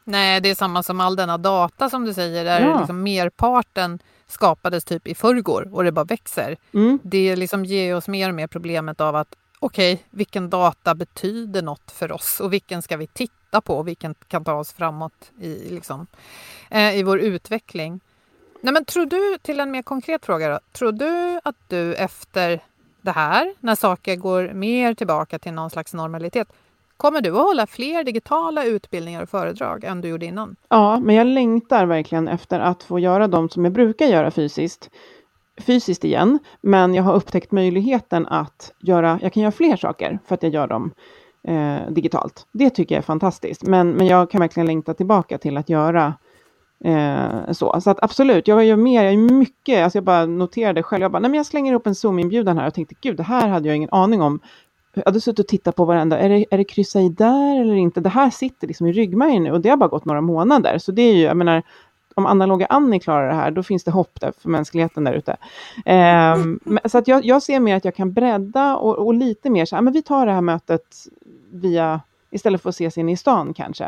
Nej, 0.04 0.42
det 0.42 0.50
är 0.50 0.56
samma 0.56 0.84
som 0.84 1.00
all 1.00 1.16
denna 1.16 1.38
data 1.38 1.90
som 1.90 2.06
du 2.06 2.14
säger, 2.14 2.46
där 2.46 2.62
ja. 2.62 2.78
liksom 2.80 3.04
merparten 3.04 4.00
skapades 4.28 4.86
typ 4.86 5.08
i 5.08 5.16
förrgår 5.16 5.70
och 5.74 5.84
det 5.84 5.92
bara 5.92 6.06
växer. 6.06 6.58
Mm. 6.74 7.00
Det 7.04 7.36
liksom 7.36 7.66
ger 7.66 7.96
oss 7.96 8.08
mer 8.08 8.30
och 8.30 8.36
mer 8.36 8.48
problemet 8.48 9.02
av 9.02 9.16
att 9.16 9.36
okej, 9.60 9.94
okay, 9.94 10.06
vilken 10.10 10.50
data 10.50 10.96
betyder 10.96 11.62
något 11.62 11.92
för 11.92 12.12
oss 12.12 12.40
och 12.40 12.54
vilken 12.54 12.82
ska 12.82 12.98
vi 12.98 13.08
titta 13.08 13.62
på 13.62 13.78
och 13.78 13.88
vilken 13.88 14.16
kan 14.28 14.44
ta 14.44 14.54
oss 14.54 14.74
framåt 14.74 15.32
i, 15.40 15.70
liksom, 15.70 16.08
eh, 16.70 16.98
i 16.98 17.04
vår 17.04 17.20
utveckling. 17.20 18.00
Nej, 18.66 18.74
men 18.74 18.86
tror 18.86 19.06
du, 19.06 19.38
till 19.42 19.60
en 19.60 19.72
mer 19.72 19.82
konkret 19.82 20.26
fråga 20.26 20.50
då, 20.50 20.60
tror 20.72 20.92
du 20.92 21.40
att 21.44 21.56
du 21.68 21.94
efter 21.94 22.60
det 23.02 23.12
här, 23.12 23.54
när 23.60 23.76
saker 23.76 24.16
går 24.16 24.54
mer 24.54 24.94
tillbaka 24.94 25.40
till 25.40 25.54
någon 25.54 25.70
slags 25.70 25.94
normalitet, 25.94 26.48
Kommer 26.98 27.22
du 27.22 27.30
att 27.30 27.44
hålla 27.46 27.68
fler 27.68 28.04
digitala 28.04 28.66
utbildningar 28.66 29.24
och 29.24 29.30
föredrag 29.30 29.84
än 29.84 30.02
du 30.02 30.08
gjorde 30.08 30.26
innan? 30.26 30.56
Ja, 30.70 31.00
men 31.00 31.16
jag 31.16 31.28
längtar 31.28 31.86
verkligen 31.86 32.28
efter 32.28 32.60
att 32.60 32.84
få 32.84 33.00
göra 33.00 33.28
de 33.28 33.50
som 33.50 33.66
jag 33.66 33.74
brukar 33.74 34.06
göra 34.06 34.32
fysiskt 34.32 34.90
fysiskt 35.58 36.04
igen, 36.04 36.40
men 36.62 36.94
jag 36.94 37.04
har 37.04 37.16
upptäckt 37.16 37.52
möjligheten 37.52 38.28
att 38.28 38.74
göra, 38.80 39.20
jag 39.22 39.34
kan 39.34 39.44
göra 39.44 39.52
fler 39.52 39.76
saker 39.76 40.20
för 40.26 40.36
att 40.36 40.44
jag 40.44 40.54
gör 40.54 40.68
dem 40.68 40.92
eh, 41.44 41.90
digitalt. 41.90 42.48
Det 42.52 42.70
tycker 42.70 42.96
jag 42.96 43.00
är 43.00 43.06
fantastiskt, 43.06 43.64
men, 43.64 43.92
men 43.92 44.08
jag 44.08 44.32
kan 44.32 44.42
verkligen 44.42 44.68
längta 44.68 44.94
tillbaka 44.94 45.38
till 45.38 45.58
att 45.58 45.70
göra 45.70 46.14
eh, 46.86 47.52
så. 47.52 47.82
Så 47.82 47.90
att 47.90 48.04
absolut, 48.04 48.48
jag 48.48 48.66
gör 48.66 48.76
mer, 48.76 49.04
jag 49.04 49.14
gör 49.14 49.22
mycket, 49.22 49.84
alltså 49.84 49.98
jag 49.98 50.04
bara 50.04 50.26
noterade 50.26 50.84
själv, 50.84 51.02
jag 51.02 51.12
bara, 51.12 51.20
nej 51.20 51.32
men 51.32 51.38
jag 51.38 51.46
slänger 51.46 51.74
upp 51.74 51.88
en 51.88 51.96
Zoom-inbjudan 51.96 52.58
här 52.58 52.68
och 52.68 52.74
tänkte, 52.74 52.96
gud, 53.02 53.18
det 53.18 53.24
här 53.24 53.48
hade 53.48 53.68
jag 53.68 53.76
ingen 53.76 53.90
aning 53.92 54.22
om. 54.22 54.40
Jag 54.94 55.06
hade 55.06 55.22
suttit 55.22 55.40
och 55.40 55.48
tittat 55.48 55.76
på 55.76 55.86
varenda, 55.86 56.20
är 56.20 56.30
det, 56.30 56.46
är 56.52 56.58
det 56.58 56.64
kryssa 56.64 57.02
i 57.02 57.10
där 57.10 57.62
eller 57.62 57.76
inte? 57.76 58.02
Det 58.02 58.10
här 58.10 58.30
sitter 58.30 58.68
liksom 58.68 58.88
i 58.88 58.92
ryggmärgen 58.92 59.44
nu 59.44 59.52
och 59.52 59.62
det 59.62 59.70
har 59.70 59.78
bara 59.78 59.90
gått 59.90 60.06
några 60.06 60.22
månader. 60.22 60.78
Så 60.78 60.92
det 60.92 61.02
är 61.02 61.14
ju, 61.14 61.22
jag 61.22 61.38
menar, 61.38 61.64
om 62.16 62.26
analoga 62.26 62.66
Annie 62.66 63.00
klarar 63.00 63.28
det 63.28 63.34
här, 63.34 63.52
då 63.52 63.64
finns 63.64 63.84
det 63.84 63.92
hopp 63.92 64.20
där 64.22 64.34
för 64.42 64.50
mänskligheten 64.50 65.04
där 65.04 65.14
ute. 65.14 65.38
Um, 65.86 66.80
så 66.86 66.98
att 66.98 67.08
jag, 67.08 67.26
jag, 67.26 67.44
ser 67.44 67.60
mer 67.60 67.76
att 67.76 67.86
jag 67.86 67.96
kan 67.96 68.14
bredda 68.14 68.76
och, 68.76 68.98
och 68.98 69.14
lite 69.14 69.50
mer 69.50 69.66
så 69.66 69.76
här, 69.76 69.84
men 69.84 69.94
vi 69.94 70.02
tar 70.02 70.26
det 70.26 70.32
här 70.32 70.42
mötet 70.42 70.96
via, 71.52 72.02
istället 72.36 72.62
för 72.62 72.70
att 72.70 72.76
ses 72.76 72.98
inne 72.98 73.12
i 73.12 73.18
stan 73.18 73.54
kanske. 73.54 73.86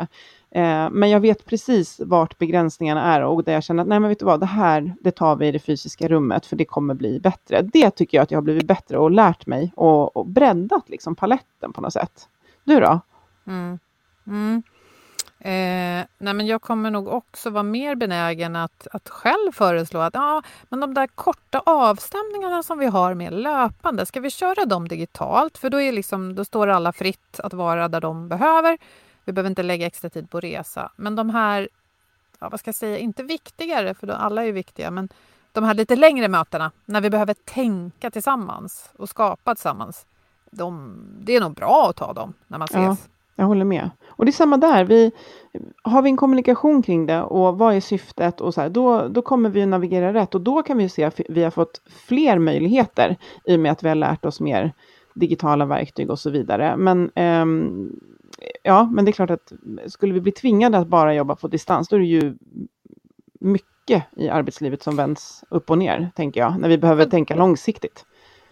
Eh, 0.50 0.90
men 0.90 1.10
jag 1.10 1.20
vet 1.20 1.44
precis 1.44 2.00
vart 2.04 2.38
begränsningarna 2.38 3.14
är 3.14 3.24
och 3.24 3.44
där 3.44 3.52
jag 3.52 3.62
känner 3.62 3.82
att 3.82 3.88
nej 3.88 4.00
men 4.00 4.08
vet 4.08 4.18
du 4.18 4.24
vad, 4.24 4.40
det 4.40 4.46
här 4.46 4.94
det 5.00 5.10
tar 5.10 5.36
vi 5.36 5.46
i 5.46 5.52
det 5.52 5.58
fysiska 5.58 6.08
rummet 6.08 6.46
för 6.46 6.56
det 6.56 6.64
kommer 6.64 6.94
bli 6.94 7.20
bättre. 7.20 7.62
Det 7.62 7.90
tycker 7.90 8.18
jag 8.18 8.22
att 8.22 8.30
jag 8.30 8.36
har 8.36 8.42
blivit 8.42 8.66
bättre 8.66 8.98
och 8.98 9.10
lärt 9.10 9.46
mig 9.46 9.72
och, 9.76 10.16
och 10.16 10.26
breddat 10.26 10.88
liksom 10.88 11.14
paletten 11.14 11.72
på 11.72 11.80
något 11.80 11.92
sätt. 11.92 12.28
Du 12.64 12.80
då? 12.80 13.00
Mm. 13.46 13.78
Mm. 14.26 14.62
Eh, 15.40 16.04
nej 16.18 16.34
men 16.34 16.46
jag 16.46 16.62
kommer 16.62 16.90
nog 16.90 17.08
också 17.08 17.50
vara 17.50 17.62
mer 17.62 17.94
benägen 17.94 18.56
att, 18.56 18.86
att 18.92 19.08
själv 19.08 19.52
föreslå 19.52 20.00
att 20.00 20.14
ja, 20.14 20.42
men 20.68 20.80
de 20.80 20.94
där 20.94 21.06
korta 21.06 21.62
avstämningarna 21.66 22.62
som 22.62 22.78
vi 22.78 22.86
har 22.86 23.14
med 23.14 23.32
löpande, 23.32 24.06
ska 24.06 24.20
vi 24.20 24.30
köra 24.30 24.64
dem 24.64 24.88
digitalt? 24.88 25.58
För 25.58 25.70
då, 25.70 25.80
är 25.80 25.92
liksom, 25.92 26.34
då 26.34 26.44
står 26.44 26.68
alla 26.68 26.92
fritt 26.92 27.40
att 27.40 27.52
vara 27.52 27.88
där 27.88 28.00
de 28.00 28.28
behöver. 28.28 28.78
Vi 29.24 29.32
behöver 29.32 29.50
inte 29.50 29.62
lägga 29.62 29.86
extra 29.86 30.10
tid 30.10 30.30
på 30.30 30.40
resa. 30.40 30.92
Men 30.96 31.16
de 31.16 31.30
här, 31.30 31.68
ja, 32.38 32.48
vad 32.48 32.60
ska 32.60 32.68
jag 32.68 32.74
säga, 32.74 32.98
inte 32.98 33.22
viktigare, 33.22 33.94
för 33.94 34.06
då, 34.06 34.14
alla 34.14 34.44
är 34.44 34.52
viktiga, 34.52 34.90
men 34.90 35.08
de 35.52 35.64
här 35.64 35.74
lite 35.74 35.96
längre 35.96 36.28
mötena 36.28 36.72
när 36.84 37.00
vi 37.00 37.10
behöver 37.10 37.34
tänka 37.34 38.10
tillsammans 38.10 38.90
och 38.98 39.08
skapa 39.08 39.54
tillsammans. 39.54 40.06
De, 40.50 40.96
det 41.20 41.36
är 41.36 41.40
nog 41.40 41.54
bra 41.54 41.90
att 41.90 41.96
ta 41.96 42.12
dem 42.12 42.34
när 42.46 42.58
man 42.58 42.64
ses. 42.64 42.80
Ja. 42.80 42.96
Jag 43.40 43.46
håller 43.46 43.64
med. 43.64 43.90
Och 44.06 44.24
det 44.24 44.30
är 44.30 44.32
samma 44.32 44.56
där. 44.56 44.84
Vi, 44.84 45.12
har 45.82 46.02
vi 46.02 46.10
en 46.10 46.16
kommunikation 46.16 46.82
kring 46.82 47.06
det 47.06 47.22
och 47.22 47.58
vad 47.58 47.74
är 47.74 47.80
syftet 47.80 48.40
och 48.40 48.54
så 48.54 48.60
här, 48.60 48.68
då, 48.68 49.08
då 49.08 49.22
kommer 49.22 49.50
vi 49.50 49.66
navigera 49.66 50.14
rätt 50.14 50.34
och 50.34 50.40
då 50.40 50.62
kan 50.62 50.78
vi 50.78 50.88
se 50.88 51.04
att 51.04 51.20
vi 51.28 51.44
har 51.44 51.50
fått 51.50 51.82
fler 51.86 52.38
möjligheter 52.38 53.16
i 53.44 53.56
och 53.56 53.60
med 53.60 53.72
att 53.72 53.82
vi 53.82 53.88
har 53.88 53.94
lärt 53.94 54.24
oss 54.24 54.40
mer 54.40 54.72
digitala 55.14 55.66
verktyg 55.66 56.10
och 56.10 56.18
så 56.18 56.30
vidare. 56.30 56.76
Men 56.76 57.10
ehm, 57.14 57.92
ja, 58.62 58.88
men 58.92 59.04
det 59.04 59.10
är 59.10 59.12
klart 59.12 59.30
att 59.30 59.52
skulle 59.86 60.14
vi 60.14 60.20
bli 60.20 60.32
tvingade 60.32 60.78
att 60.78 60.88
bara 60.88 61.14
jobba 61.14 61.36
på 61.36 61.48
distans, 61.48 61.88
då 61.88 61.96
är 61.96 62.00
det 62.00 62.06
ju 62.06 62.34
mycket 63.40 64.04
i 64.16 64.28
arbetslivet 64.28 64.82
som 64.82 64.96
vänds 64.96 65.44
upp 65.48 65.70
och 65.70 65.78
ner, 65.78 66.10
tänker 66.16 66.40
jag, 66.40 66.60
när 66.60 66.68
vi 66.68 66.78
behöver 66.78 67.04
men, 67.04 67.10
tänka 67.10 67.34
långsiktigt. 67.34 68.04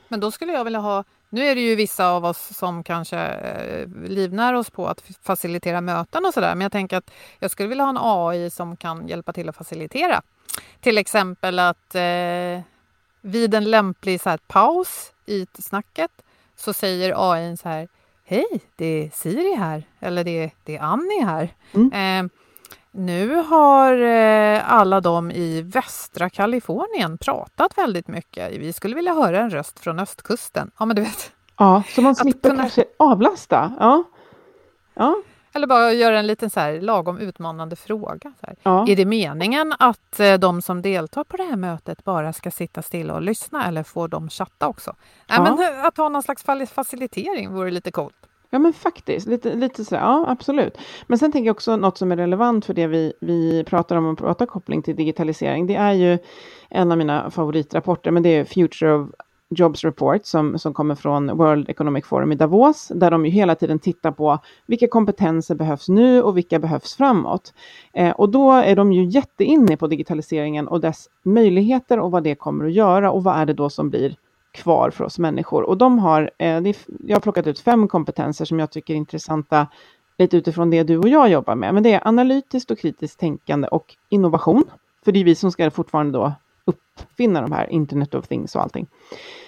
Men 0.08 0.20
då 0.20 0.30
skulle 0.30 0.52
jag 0.52 0.64
vilja 0.64 0.80
ha, 0.80 1.04
nu 1.36 1.46
är 1.46 1.54
det 1.54 1.60
ju 1.60 1.74
vissa 1.74 2.08
av 2.08 2.24
oss 2.24 2.56
som 2.56 2.84
kanske 2.84 3.18
eh, 3.18 3.88
livnär 4.08 4.54
oss 4.54 4.70
på 4.70 4.86
att 4.88 5.02
facilitera 5.22 5.80
möten 5.80 6.24
och 6.24 6.34
sådär, 6.34 6.54
men 6.54 6.60
jag 6.60 6.72
tänker 6.72 6.96
att 6.96 7.10
jag 7.38 7.50
skulle 7.50 7.68
vilja 7.68 7.84
ha 7.84 7.90
en 7.90 7.98
AI 8.00 8.50
som 8.50 8.76
kan 8.76 9.08
hjälpa 9.08 9.32
till 9.32 9.48
att 9.48 9.56
facilitera. 9.56 10.22
Till 10.80 10.98
exempel 10.98 11.58
att 11.58 11.94
eh, 11.94 12.60
vid 13.20 13.54
en 13.54 13.70
lämplig 13.70 14.20
så 14.20 14.30
här, 14.30 14.38
paus 14.46 15.12
i 15.26 15.46
snacket 15.58 16.10
så 16.56 16.72
säger 16.72 17.32
AI 17.32 17.56
så 17.56 17.68
här 17.68 17.88
Hej, 18.24 18.46
det 18.76 18.86
är 18.86 19.10
Siri 19.10 19.54
här, 19.54 19.82
eller 20.00 20.24
det, 20.24 20.50
det 20.64 20.76
är 20.76 20.80
Annie 20.80 21.24
här. 21.24 21.54
Mm. 21.74 21.92
Eh, 21.92 22.30
nu 22.96 23.34
har 23.34 23.98
eh, 23.98 24.72
alla 24.72 25.00
de 25.00 25.30
i 25.30 25.62
västra 25.62 26.30
Kalifornien 26.30 27.18
pratat 27.18 27.78
väldigt 27.78 28.08
mycket. 28.08 28.52
Vi 28.52 28.72
skulle 28.72 28.96
vilja 28.96 29.14
höra 29.14 29.40
en 29.40 29.50
röst 29.50 29.80
från 29.80 29.98
östkusten. 29.98 30.70
Ja, 30.78 30.84
men 30.84 30.96
du 30.96 31.02
vet. 31.02 31.32
Ja, 31.58 31.82
så 31.88 32.02
man 32.02 32.14
slipper 32.14 32.48
kunna... 32.50 32.62
kanske 32.62 32.84
avlasta. 32.96 33.72
Ja. 33.78 34.04
ja. 34.94 35.16
Eller 35.52 35.66
bara 35.66 35.92
göra 35.92 36.18
en 36.18 36.26
liten 36.26 36.50
så 36.50 36.60
här 36.60 36.80
lagom 36.80 37.18
utmanande 37.18 37.76
fråga. 37.76 38.32
Ja. 38.62 38.88
Är 38.88 38.96
det 38.96 39.04
meningen 39.04 39.74
att 39.78 40.20
eh, 40.20 40.34
de 40.34 40.62
som 40.62 40.82
deltar 40.82 41.24
på 41.24 41.36
det 41.36 41.42
här 41.42 41.56
mötet 41.56 42.04
bara 42.04 42.32
ska 42.32 42.50
sitta 42.50 42.82
stilla 42.82 43.14
och 43.14 43.22
lyssna 43.22 43.66
eller 43.66 43.82
får 43.82 44.08
de 44.08 44.28
chatta 44.28 44.68
också? 44.68 44.94
Ja. 45.26 45.42
Nej, 45.42 45.52
men 45.56 45.78
eh, 45.78 45.84
att 45.84 45.96
ha 45.96 46.08
någon 46.08 46.22
slags 46.22 46.42
facilitering 46.72 47.54
vore 47.54 47.70
lite 47.70 47.90
coolt. 47.90 48.16
Ja 48.56 48.60
men 48.60 48.72
faktiskt, 48.72 49.26
lite, 49.26 49.54
lite 49.54 49.84
så, 49.84 49.94
ja 49.94 50.24
absolut. 50.28 50.78
Men 51.06 51.18
sen 51.18 51.32
tänker 51.32 51.46
jag 51.46 51.54
också 51.54 51.76
något 51.76 51.98
som 51.98 52.12
är 52.12 52.16
relevant 52.16 52.64
för 52.64 52.74
det 52.74 52.86
vi, 52.86 53.12
vi 53.20 53.64
pratar 53.64 53.96
om 53.96 54.06
och 54.06 54.18
pratar 54.18 54.46
koppling 54.46 54.82
till 54.82 54.96
digitalisering. 54.96 55.66
Det 55.66 55.74
är 55.74 55.92
ju 55.92 56.18
en 56.70 56.92
av 56.92 56.98
mina 56.98 57.30
favoritrapporter, 57.30 58.10
men 58.10 58.22
det 58.22 58.28
är 58.28 58.44
Future 58.44 58.92
of 58.92 59.08
Jobs 59.50 59.84
Report 59.84 60.26
som, 60.26 60.58
som 60.58 60.74
kommer 60.74 60.94
från 60.94 61.36
World 61.36 61.68
Economic 61.68 62.06
Forum 62.06 62.32
i 62.32 62.34
Davos, 62.34 62.92
där 62.94 63.10
de 63.10 63.26
ju 63.26 63.30
hela 63.30 63.54
tiden 63.54 63.78
tittar 63.78 64.12
på 64.12 64.38
vilka 64.66 64.88
kompetenser 64.88 65.54
behövs 65.54 65.88
nu 65.88 66.22
och 66.22 66.36
vilka 66.36 66.58
behövs 66.58 66.96
framåt. 66.96 67.54
Eh, 67.92 68.10
och 68.10 68.28
då 68.28 68.52
är 68.52 68.76
de 68.76 68.92
ju 68.92 69.04
jätteinne 69.04 69.76
på 69.76 69.86
digitaliseringen 69.86 70.68
och 70.68 70.80
dess 70.80 71.08
möjligheter 71.24 71.98
och 71.98 72.10
vad 72.10 72.22
det 72.22 72.34
kommer 72.34 72.64
att 72.64 72.72
göra 72.72 73.10
och 73.10 73.24
vad 73.24 73.36
är 73.36 73.46
det 73.46 73.54
då 73.54 73.70
som 73.70 73.90
blir 73.90 74.16
kvar 74.56 74.90
för 74.90 75.04
oss 75.04 75.18
människor. 75.18 75.62
Och 75.62 75.78
de 75.78 75.98
har, 75.98 76.30
eh, 76.38 76.74
jag 77.06 77.16
har 77.16 77.20
plockat 77.20 77.46
ut 77.46 77.60
fem 77.60 77.88
kompetenser 77.88 78.44
som 78.44 78.58
jag 78.58 78.70
tycker 78.70 78.94
är 78.94 78.98
intressanta 78.98 79.66
lite 80.18 80.36
utifrån 80.36 80.70
det 80.70 80.82
du 80.82 80.98
och 80.98 81.08
jag 81.08 81.28
jobbar 81.28 81.54
med. 81.54 81.74
Men 81.74 81.82
det 81.82 81.92
är 81.92 82.08
analytiskt 82.08 82.70
och 82.70 82.78
kritiskt 82.78 83.20
tänkande 83.20 83.68
och 83.68 83.94
innovation. 84.08 84.64
För 85.04 85.12
det 85.12 85.20
är 85.20 85.24
vi 85.24 85.34
som 85.34 85.52
ska 85.52 85.70
fortfarande 85.70 86.18
då 86.18 86.32
uppfinna 86.64 87.40
de 87.40 87.52
här 87.52 87.70
Internet 87.72 88.14
of 88.14 88.28
Things 88.28 88.56
och 88.56 88.62
allting. 88.62 88.86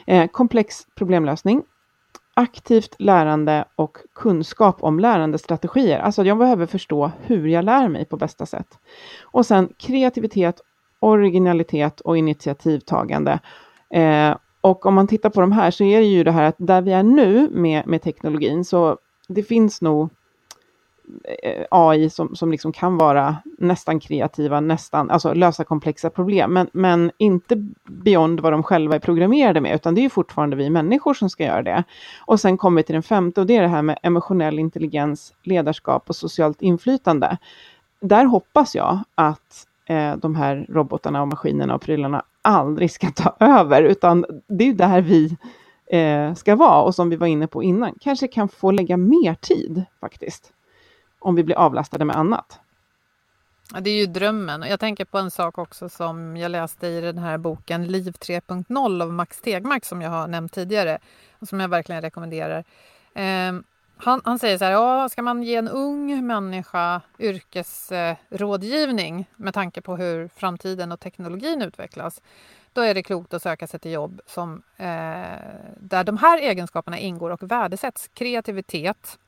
Eh, 0.07 0.27
komplex 0.27 0.87
problemlösning, 0.95 1.63
aktivt 2.35 2.95
lärande 2.99 3.65
och 3.77 3.99
kunskap 4.15 4.83
om 4.83 5.01
lärandestrategier. 5.01 5.99
Alltså 5.99 6.25
jag 6.25 6.39
behöver 6.39 6.67
förstå 6.67 7.11
hur 7.23 7.49
jag 7.49 7.65
lär 7.65 7.89
mig 7.89 8.05
på 8.05 8.17
bästa 8.17 8.47
sätt. 8.47 8.79
Och 9.23 9.47
sen 9.47 9.73
kreativitet, 9.79 10.61
originalitet 11.01 12.01
och 12.01 12.19
initiativtagande. 12.19 13.41
Eh, 13.91 14.37
och 14.61 14.87
om 14.87 14.95
man 14.95 15.07
tittar 15.07 15.31
på 15.31 15.41
de 15.41 15.53
här 15.53 15.71
så 15.71 15.85
är 15.85 16.01
det 16.01 16.07
ju 16.07 16.25
det 16.25 16.33
här 16.33 16.45
att 16.45 16.57
där 16.59 16.83
vi 16.83 16.93
är 16.93 17.03
nu 17.03 17.49
med, 17.51 17.87
med 17.87 18.03
teknologin 18.03 18.65
så 18.65 18.99
det 19.29 19.43
finns 19.43 19.83
nog 19.83 20.11
eh, 21.43 21.65
AI 21.71 22.11
som, 22.11 22.37
som 22.37 22.51
liksom 22.51 22.73
kan 22.73 22.97
vara 22.97 23.37
nästan 23.59 24.01
kreativa, 24.01 24.61
nästan, 24.61 25.11
alltså 25.11 25.35
lösa 25.35 25.65
komplexa 25.65 26.11
problem, 26.11 26.53
men, 26.53 26.69
men 26.73 27.11
inte 27.19 27.67
beyond 27.89 28.41
vad 28.41 28.53
de 28.53 28.63
själva 28.63 28.95
är 28.95 28.99
programmerade 28.99 29.61
med, 29.61 29.75
utan 29.75 29.95
det 29.95 30.01
är 30.01 30.03
ju 30.03 30.11
fortfarande 30.11 30.57
vi 30.57 30.71
människor 30.71 31.15
som 31.15 31.31
ska 31.31 31.45
göra 31.45 31.63
det. 31.63 31.85
Och 32.27 32.41
sen 32.41 32.59
kommer 32.59 32.81
vi 32.81 32.87
till 32.87 32.93
den 32.93 33.03
femte 33.03 33.41
och 33.41 33.47
det 33.47 33.57
är 33.57 33.63
det 33.63 33.69
här 33.69 33.83
med 33.83 33.99
emotionell 34.03 34.59
intelligens, 34.59 35.35
ledarskap 35.43 36.09
och 36.09 36.17
socialt 36.17 36.63
inflytande. 36.63 37.39
Där 38.01 38.25
hoppas 38.25 38.75
jag 38.75 38.99
att 39.15 39.67
eh, 39.87 40.17
de 40.17 40.35
här 40.35 40.67
robotarna 40.69 41.23
och 41.23 41.29
maskinerna 41.29 41.75
och 41.75 41.83
prylarna 41.83 42.23
aldrig 42.43 42.91
ska 42.91 43.11
ta 43.11 43.37
över, 43.41 43.83
utan 43.83 44.25
det 44.47 44.65
är 44.65 44.73
där 44.73 45.01
vi 45.01 45.37
eh, 45.87 46.35
ska 46.35 46.57
vara 46.57 46.83
och 46.83 46.95
som 46.95 47.11
vi 47.11 47.17
var 47.17 47.27
inne 47.27 47.47
på 47.47 47.63
innan, 47.63 47.95
kanske 48.01 48.29
kan 48.29 48.49
få 48.49 48.71
lägga 48.71 48.97
mer 48.97 49.35
tid 49.35 49.85
faktiskt, 50.01 50.53
om 51.19 51.35
vi 51.35 51.45
blir 51.45 51.57
avlastade 51.57 52.05
med 52.05 52.17
annat. 52.17 52.61
Ja, 53.75 53.81
det 53.81 53.91
är 53.91 53.97
ju 53.97 54.07
drömmen. 54.07 54.63
Jag 54.63 54.81
tänker 54.81 55.05
på 55.05 55.19
en 55.19 55.31
sak 55.31 55.59
också 55.59 55.89
som 55.89 56.37
jag 56.37 56.51
läste 56.51 56.87
i 56.87 57.01
den 57.01 57.19
här 57.19 57.39
boken 57.39 57.87
Liv 57.87 58.13
3.0 58.13 59.03
av 59.03 59.13
Max 59.13 59.41
Tegmark 59.41 59.85
som 59.85 60.03
jag 60.03 60.11
har 60.11 60.27
nämnt 60.29 60.53
tidigare 60.53 60.99
och 61.39 61.49
som 61.49 61.61
jag 61.61 61.69
verkligen 61.69 62.03
rekommenderar. 62.03 62.65
Eh, 63.15 63.53
han, 63.99 64.21
han, 64.25 64.39
säger 64.39 64.59
så 64.59 64.65
här, 64.65 64.73
ja, 64.73 65.09
ska 65.09 65.23
man 65.23 65.43
ge 65.43 65.57
en 65.57 65.69
ung 65.69 66.27
människa 66.27 67.01
yrkesrådgivning 67.19 69.31
med 69.37 69.55
tanke 69.55 69.81
på 69.81 69.97
hur 69.97 70.29
framtiden 70.29 70.93
och 70.93 71.01
teknologin 71.01 71.63
utvecklas, 71.63 72.23
då 72.73 72.81
är 72.81 72.95
det 72.95 73.03
klokt 73.03 73.35
att 73.35 73.43
söka 73.43 73.67
sig 73.67 73.81
till 73.81 73.93
jobb 73.93 74.21
som, 74.27 74.63
eh, 74.77 74.87
där 75.81 76.05
de 76.05 76.17
här 76.17 76.39
egenskaperna 76.39 76.99
ingår 76.99 77.31
och 77.31 77.43
värdesätts. 77.43 78.09
Kreativitet, 78.09 79.19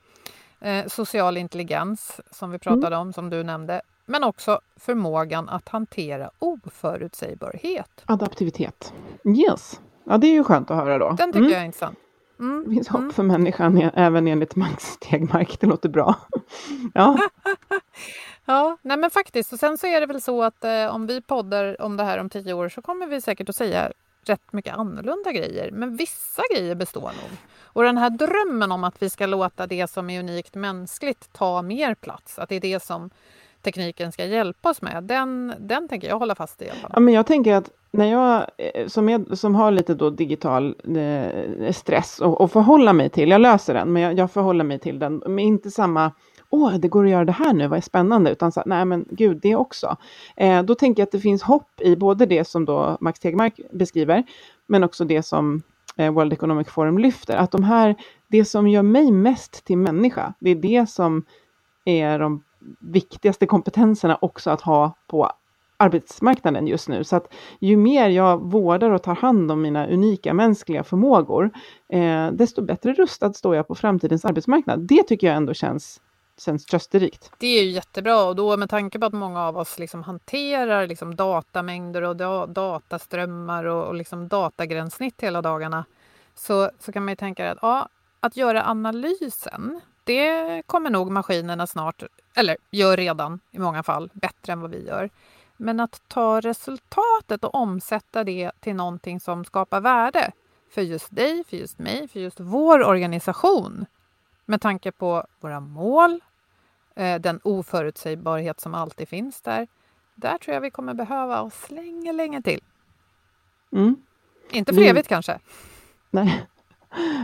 eh, 0.60 0.86
social 0.86 1.36
intelligens 1.36 2.20
som 2.30 2.50
vi 2.50 2.58
pratade 2.58 2.96
mm. 2.96 3.00
om, 3.00 3.12
som 3.12 3.30
du 3.30 3.42
nämnde, 3.42 3.82
men 4.06 4.24
också 4.24 4.60
förmågan 4.76 5.48
att 5.48 5.68
hantera 5.68 6.30
oförutsägbarhet. 6.38 8.02
Adaptivitet. 8.06 8.92
Yes. 9.24 9.80
Ja, 10.04 10.18
det 10.18 10.26
är 10.26 10.32
ju 10.32 10.44
skönt 10.44 10.70
att 10.70 10.76
höra 10.76 10.98
då. 10.98 11.14
Den 11.18 11.32
tycker 11.32 11.38
mm. 11.38 11.52
jag 11.52 11.60
är 11.60 11.64
intressant. 11.64 11.98
Mm. 12.40 12.64
Det 12.64 12.74
finns 12.74 12.88
hopp 12.88 13.00
mm. 13.00 13.12
för 13.12 13.22
människan 13.22 13.90
även 13.94 14.28
enligt 14.28 14.56
Max 14.56 14.84
Stegmark. 14.84 15.60
Det 15.60 15.66
låter 15.66 15.88
bra. 15.88 16.14
ja. 16.94 17.18
ja, 18.44 18.76
nej 18.82 18.96
men 18.96 19.10
faktiskt. 19.10 19.52
Och 19.52 19.58
sen 19.58 19.78
så 19.78 19.86
är 19.86 20.00
det 20.00 20.06
väl 20.06 20.20
så 20.20 20.42
att 20.42 20.64
eh, 20.64 20.86
om 20.94 21.06
vi 21.06 21.20
poddar 21.20 21.82
om 21.82 21.96
det 21.96 22.04
här 22.04 22.18
om 22.18 22.30
tio 22.30 22.52
år 22.52 22.68
så 22.68 22.82
kommer 22.82 23.06
vi 23.06 23.20
säkert 23.20 23.48
att 23.48 23.56
säga 23.56 23.92
rätt 24.24 24.52
mycket 24.52 24.74
annorlunda 24.74 25.32
grejer. 25.32 25.70
Men 25.70 25.96
vissa 25.96 26.42
grejer 26.54 26.74
består 26.74 27.02
nog. 27.02 27.30
Och 27.64 27.82
den 27.82 27.98
här 27.98 28.10
drömmen 28.10 28.72
om 28.72 28.84
att 28.84 29.02
vi 29.02 29.10
ska 29.10 29.26
låta 29.26 29.66
det 29.66 29.90
som 29.90 30.10
är 30.10 30.20
unikt 30.20 30.54
mänskligt 30.54 31.32
ta 31.32 31.62
mer 31.62 31.94
plats, 31.94 32.38
att 32.38 32.48
det 32.48 32.54
är 32.56 32.60
det 32.60 32.82
som 32.82 33.10
tekniken 33.62 34.12
ska 34.12 34.24
hjälpa 34.24 34.70
oss 34.70 34.82
med, 34.82 35.04
den, 35.04 35.54
den 35.58 35.88
tänker 35.88 36.08
jag 36.08 36.18
hålla 36.18 36.34
fast 36.34 36.62
i. 36.62 36.70
Ja, 36.92 37.00
men 37.00 37.14
jag 37.14 37.26
tänker 37.26 37.54
att 37.54 37.70
när 37.90 38.06
jag 38.06 38.46
eh, 38.56 38.86
som, 38.86 39.08
är, 39.08 39.34
som 39.34 39.54
har 39.54 39.70
lite 39.70 39.94
då 39.94 40.10
digital 40.10 40.74
eh, 40.96 41.72
stress 41.72 42.20
och, 42.20 42.40
och 42.40 42.52
förhålla 42.52 42.92
mig 42.92 43.08
till, 43.08 43.30
jag 43.30 43.40
löser 43.40 43.74
den, 43.74 43.92
men 43.92 44.02
jag, 44.02 44.18
jag 44.18 44.30
förhåller 44.30 44.64
mig 44.64 44.78
till 44.78 44.98
den 44.98 45.22
med 45.26 45.44
inte 45.44 45.70
samma 45.70 46.12
åh, 46.50 46.74
det 46.74 46.88
går 46.88 47.04
att 47.04 47.10
göra 47.10 47.24
det 47.24 47.32
här 47.32 47.52
nu, 47.52 47.66
vad 47.66 47.76
är 47.76 47.80
spännande, 47.80 48.30
utan 48.30 48.52
så, 48.52 48.62
nej 48.66 48.84
men 48.84 49.04
gud, 49.10 49.38
det 49.42 49.56
också. 49.56 49.96
Eh, 50.36 50.62
då 50.62 50.74
tänker 50.74 51.00
jag 51.00 51.06
att 51.06 51.12
det 51.12 51.20
finns 51.20 51.42
hopp 51.42 51.80
i 51.80 51.96
både 51.96 52.26
det 52.26 52.44
som 52.44 52.64
då 52.64 52.98
Max 53.00 53.20
Tegmark 53.20 53.60
beskriver, 53.72 54.24
men 54.66 54.84
också 54.84 55.04
det 55.04 55.22
som 55.22 55.62
eh, 55.96 56.12
World 56.12 56.32
Economic 56.32 56.68
Forum 56.68 56.98
lyfter, 56.98 57.36
att 57.36 57.50
de 57.50 57.64
här, 57.64 57.94
det 58.28 58.44
som 58.44 58.68
gör 58.68 58.82
mig 58.82 59.12
mest 59.12 59.64
till 59.64 59.78
människa, 59.78 60.34
det 60.40 60.50
är 60.50 60.54
det 60.54 60.90
som 60.90 61.24
är 61.84 62.18
de 62.18 62.42
viktigaste 62.78 63.46
kompetenserna 63.46 64.18
också 64.20 64.50
att 64.50 64.60
ha 64.60 64.92
på 65.06 65.30
arbetsmarknaden 65.76 66.66
just 66.66 66.88
nu. 66.88 67.04
Så 67.04 67.16
att 67.16 67.32
ju 67.58 67.76
mer 67.76 68.08
jag 68.08 68.50
vårdar 68.50 68.90
och 68.90 69.02
tar 69.02 69.14
hand 69.14 69.52
om 69.52 69.62
mina 69.62 69.86
unika 69.86 70.34
mänskliga 70.34 70.84
förmågor, 70.84 71.50
eh, 71.88 72.30
desto 72.32 72.62
bättre 72.62 72.92
rustad 72.92 73.32
står 73.32 73.56
jag 73.56 73.68
på 73.68 73.74
framtidens 73.74 74.24
arbetsmarknad. 74.24 74.80
Det 74.80 75.02
tycker 75.02 75.26
jag 75.26 75.36
ändå 75.36 75.54
känns 75.54 76.00
känns 76.40 76.64
trösterikt. 76.64 77.32
Det 77.38 77.46
är 77.46 77.62
ju 77.62 77.70
jättebra 77.70 78.24
och 78.24 78.36
då 78.36 78.56
med 78.56 78.70
tanke 78.70 78.98
på 78.98 79.06
att 79.06 79.12
många 79.12 79.42
av 79.42 79.56
oss 79.56 79.78
liksom 79.78 80.02
hanterar 80.02 80.86
liksom 80.86 81.16
datamängder 81.16 82.02
och 82.02 82.16
da 82.16 82.46
dataströmmar 82.46 83.64
och, 83.64 83.86
och 83.86 83.94
liksom 83.94 84.28
datagränssnitt 84.28 85.20
hela 85.20 85.42
dagarna 85.42 85.84
så, 86.34 86.70
så 86.78 86.92
kan 86.92 87.04
man 87.04 87.12
ju 87.12 87.16
tänka 87.16 87.52
att 87.52 87.58
ja, 87.62 87.88
att 88.20 88.36
göra 88.36 88.66
analysen 88.66 89.80
det 90.10 90.62
kommer 90.66 90.90
nog 90.90 91.10
maskinerna 91.10 91.66
snart, 91.66 92.02
eller 92.34 92.56
gör 92.70 92.96
redan 92.96 93.40
i 93.50 93.58
många 93.58 93.82
fall, 93.82 94.10
bättre 94.12 94.52
än 94.52 94.60
vad 94.60 94.70
vi 94.70 94.86
gör. 94.86 95.10
Men 95.56 95.80
att 95.80 96.02
ta 96.08 96.40
resultatet 96.40 97.44
och 97.44 97.54
omsätta 97.54 98.24
det 98.24 98.50
till 98.60 98.74
någonting 98.74 99.20
som 99.20 99.44
skapar 99.44 99.80
värde 99.80 100.32
för 100.70 100.82
just 100.82 101.14
dig, 101.16 101.44
för 101.44 101.56
just 101.56 101.78
mig, 101.78 102.08
för 102.08 102.20
just 102.20 102.40
vår 102.40 102.84
organisation 102.84 103.86
med 104.46 104.60
tanke 104.60 104.92
på 104.92 105.26
våra 105.40 105.60
mål, 105.60 106.20
eh, 106.94 107.20
den 107.20 107.40
oförutsägbarhet 107.44 108.60
som 108.60 108.74
alltid 108.74 109.08
finns 109.08 109.40
där. 109.40 109.66
Där 110.14 110.38
tror 110.38 110.54
jag 110.54 110.60
vi 110.60 110.70
kommer 110.70 110.94
behöva 110.94 111.40
oss 111.42 111.70
länge, 111.70 112.12
länge 112.12 112.42
till. 112.42 112.60
Mm. 113.72 113.96
Inte 114.50 114.74
för 114.74 114.80
Vi- 114.80 114.88
evigt 114.88 115.08
kanske. 115.08 115.38
Nej. 116.10 116.46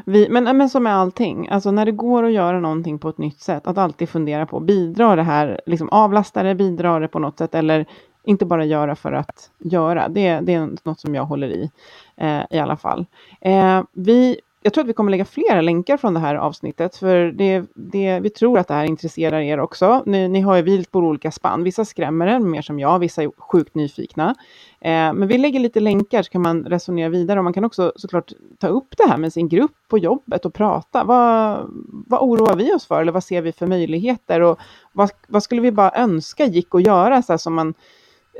Vi, 0.05 0.29
men, 0.29 0.57
men 0.57 0.70
som 0.70 0.83
med 0.83 0.96
allting, 0.96 1.48
alltså 1.48 1.70
när 1.70 1.85
det 1.85 1.92
går 1.92 2.24
att 2.24 2.33
göra 2.33 2.61
någonting 2.61 2.98
på 2.98 3.09
ett 3.09 3.18
nytt 3.18 3.40
sätt, 3.40 3.66
att 3.66 3.79
alltid 3.79 4.09
fundera 4.09 4.46
på, 4.46 4.61
bidrar 4.61 5.16
det 5.16 5.22
här, 5.22 5.61
liksom 5.66 5.88
avlastar 5.88 6.44
det, 6.44 6.55
bidrar 6.55 7.00
det 7.00 7.09
på 7.09 7.18
något 7.18 7.38
sätt, 7.38 7.55
eller 7.55 7.87
inte 8.24 8.46
bara 8.46 8.64
göra 8.64 8.96
för 8.96 9.12
att 9.12 9.50
göra. 9.59 10.09
Det, 10.09 10.40
det 10.40 10.55
är 10.55 10.70
något 10.83 11.00
som 11.00 11.14
jag 11.14 11.24
håller 11.24 11.48
i, 11.48 11.70
eh, 12.16 12.42
i 12.50 12.59
alla 12.59 12.76
fall. 12.76 13.07
Eh, 13.40 13.83
vi, 13.92 14.40
jag 14.66 14.72
tror 14.72 14.85
att 14.85 14.88
vi 14.88 14.92
kommer 14.92 15.11
lägga 15.11 15.24
flera 15.24 15.61
länkar 15.61 15.96
från 15.96 16.14
det 16.14 16.20
här 16.20 16.35
avsnittet, 16.35 16.96
för 16.96 17.33
det, 17.33 17.64
det, 17.74 18.20
vi 18.20 18.31
tror 18.31 18.59
att 18.59 18.68
det 18.68 18.74
här 18.74 18.85
intresserar 18.85 19.40
er 19.40 19.61
också. 19.61 20.02
Ni, 20.07 20.29
ni 20.29 20.40
har 20.40 20.57
ju 20.57 20.62
vilt 20.62 20.90
på 20.90 20.98
olika 20.98 21.31
spann, 21.31 21.64
vissa 21.64 21.85
skrämmer 21.85 22.26
er, 22.26 22.38
mer 22.38 22.62
som 22.62 22.79
jag, 22.79 22.98
vissa 22.98 23.22
är 23.22 23.31
sjukt 23.38 23.74
nyfikna. 23.74 24.35
Eh, 24.81 25.12
men 25.12 25.29
vi 25.29 25.38
lägger 25.38 25.61
lite 25.61 25.81
länkar 25.81 26.22
så 26.22 26.31
kan 26.31 26.42
man 26.42 26.64
resonera 26.64 27.09
vidare 27.09 27.40
och 27.40 27.44
man 27.44 27.52
kan 27.52 27.64
också 27.64 27.92
såklart 27.96 28.33
ta 28.59 28.68
upp 28.68 28.94
det 28.96 29.09
här 29.09 29.16
med 29.16 29.33
sin 29.33 29.48
grupp 29.48 29.76
på 29.88 29.98
jobbet 29.98 30.44
och 30.44 30.55
prata. 30.55 31.05
Vad, 31.05 31.66
vad 32.07 32.20
oroar 32.20 32.57
vi 32.57 32.72
oss 32.72 32.87
för 32.87 33.02
eller 33.02 33.12
vad 33.12 33.24
ser 33.24 33.42
vi 33.42 33.52
för 33.52 33.66
möjligheter 33.66 34.40
och 34.40 34.59
vad, 34.92 35.11
vad 35.29 35.42
skulle 35.42 35.61
vi 35.61 35.72
bara 35.72 35.90
önska 35.94 36.46
gick 36.46 36.74
att 36.74 36.87
göra 36.87 37.22
så 37.22 37.33
här 37.33 37.38
som 37.38 37.55
man 37.55 37.74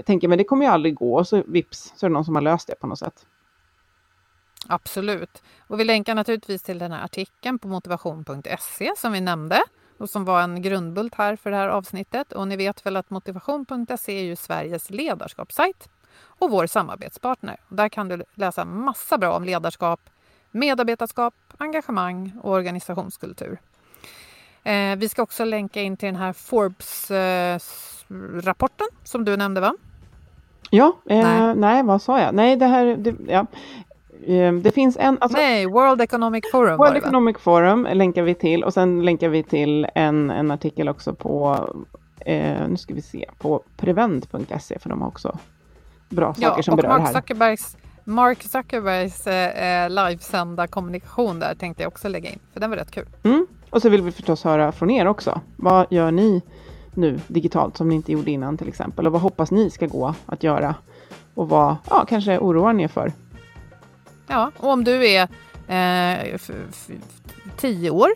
tänker 0.07 0.29
men 0.29 0.39
det 0.39 0.45
kommer 0.45 0.67
ju 0.67 0.73
aldrig 0.73 0.95
gå 0.95 1.15
och 1.15 1.29
så 1.29 1.43
vips 1.47 1.93
så 1.97 2.07
är 2.07 2.11
det 2.11 2.15
någon 2.15 2.25
som 2.25 2.35
har 2.35 2.43
löst 2.43 2.69
det 2.69 2.75
på 2.81 2.87
något 2.87 2.99
sätt. 2.99 3.27
Absolut. 4.69 5.43
Och 5.67 5.81
vi 5.81 5.85
länkar 5.85 6.15
naturligtvis 6.15 6.63
till 6.63 6.79
den 6.79 6.93
här 6.93 7.05
artikeln 7.05 7.59
på 7.59 7.69
motivation.se 7.69 8.93
som 8.97 9.13
vi 9.13 9.21
nämnde 9.21 9.63
och 9.99 10.11
som 10.11 10.25
var 10.25 10.43
en 10.43 10.63
grundbult 10.63 11.15
här 11.15 11.37
för 11.37 11.51
det 11.51 11.57
här 11.57 11.69
avsnittet. 11.69 12.33
Och 12.33 12.49
ni 12.49 12.57
vet 12.57 12.87
väl 12.87 12.97
att 12.97 13.11
motivation.se 13.11 14.19
är 14.19 14.23
ju 14.23 14.37
Sveriges 14.37 14.91
ledarskapssajt 14.91 15.89
och 16.39 16.51
vår 16.51 16.67
samarbetspartner. 16.67 17.57
Där 17.69 17.89
kan 17.89 18.09
du 18.09 18.23
läsa 18.35 18.65
massa 18.65 19.19
bra 19.19 19.37
om 19.37 19.45
ledarskap, 19.45 20.01
medarbetarskap, 20.51 21.35
engagemang 21.59 22.33
och 22.43 22.53
organisationskultur. 22.53 23.59
Eh, 24.65 24.97
vi 24.97 25.09
ska 25.09 25.23
också 25.23 25.45
länka 25.45 25.83
in 25.83 25.97
till 25.97 26.07
den 26.07 26.17
här 26.17 26.33
Forbes-rapporten 26.33 28.87
som 29.05 29.25
du 29.25 29.37
nämnde 29.37 29.61
va? 29.61 29.75
Ja, 30.71 30.97
eh, 31.09 31.23
nej. 31.23 31.55
Nej. 31.55 31.83
vad 31.83 32.03
sa 32.03 32.21
jag? 32.21 32.35
Nej, 32.35 32.57
det 32.57 32.67
här, 32.67 32.97
det, 32.97 33.15
ja. 33.27 33.47
Eh, 34.27 34.53
det 34.53 34.71
finns 34.71 34.97
en, 34.97 35.19
alltså, 35.21 35.39
Nej, 35.39 35.67
World 35.67 36.01
Economic 36.01 36.45
Forum 36.53 36.77
World? 36.77 36.97
Economic 36.97 37.37
Forum 37.39 37.89
länkar 37.93 38.23
vi 38.23 38.35
till 38.35 38.65
och 38.65 38.75
sen 38.75 39.05
länkar 39.05 39.29
vi 39.29 39.43
till 39.43 39.87
en, 39.95 40.31
en 40.31 40.51
artikel 40.51 40.89
också 40.89 41.15
på, 41.15 41.69
eh, 42.21 42.69
nu 42.69 42.77
ska 42.77 42.95
vi 42.95 43.03
se, 43.03 43.31
på 43.39 43.63
prevent.se 43.77 44.79
för 44.79 44.89
de 44.89 45.01
har 45.01 45.09
också 45.09 45.39
bra 46.09 46.35
saker 46.35 46.63
som 46.63 46.77
berör 46.77 46.89
Mark 46.89 47.01
här. 47.01 47.13
Zuckerbergs, 47.13 47.77
Mark 48.05 48.43
Zuckerbergs 48.43 49.27
eh, 49.27 49.91
livesända 49.91 50.67
kommunikation 50.67 51.41
där 51.41 51.55
tänkte 51.55 51.83
jag 51.83 51.89
också 51.89 52.09
lägga 52.09 52.31
in, 52.31 52.39
för 52.53 52.61
den 52.61 52.71
var 52.71 52.77
rätt 52.77 52.91
kul. 52.91 53.07
Mm. 53.23 53.47
Och 53.71 53.83
så 53.83 53.89
vill 53.89 54.03
vi 54.03 54.13
förstås 54.13 54.45
höra 54.45 54.73
från 54.73 54.91
er 54.91 55.07
också. 55.07 55.41
Vad 55.57 55.87
gör 55.91 56.11
ni 56.11 56.43
nu 56.95 57.21
digitalt 57.27 57.77
som 57.77 57.89
ni 57.89 57.95
inte 57.95 58.13
gjorde 58.13 58.31
innan 58.31 58.57
till 58.57 58.69
exempel? 58.69 59.07
Och 59.07 59.13
vad 59.13 59.23
hoppas 59.23 59.51
ni 59.51 59.71
ska 59.71 59.87
gå 59.87 60.15
att 60.27 60.43
göra? 60.43 60.75
Och 61.35 61.49
vad 61.49 61.77
ja, 61.91 62.05
kanske 62.09 62.39
oroar 62.39 62.73
ni 62.73 62.83
er 62.83 62.89
för? 62.89 63.13
Ja, 64.27 64.51
och 64.57 64.71
om 64.71 64.85
du 64.85 65.07
är 65.09 65.29
eh, 65.69 66.41
tio 67.57 67.91
år, 67.91 68.11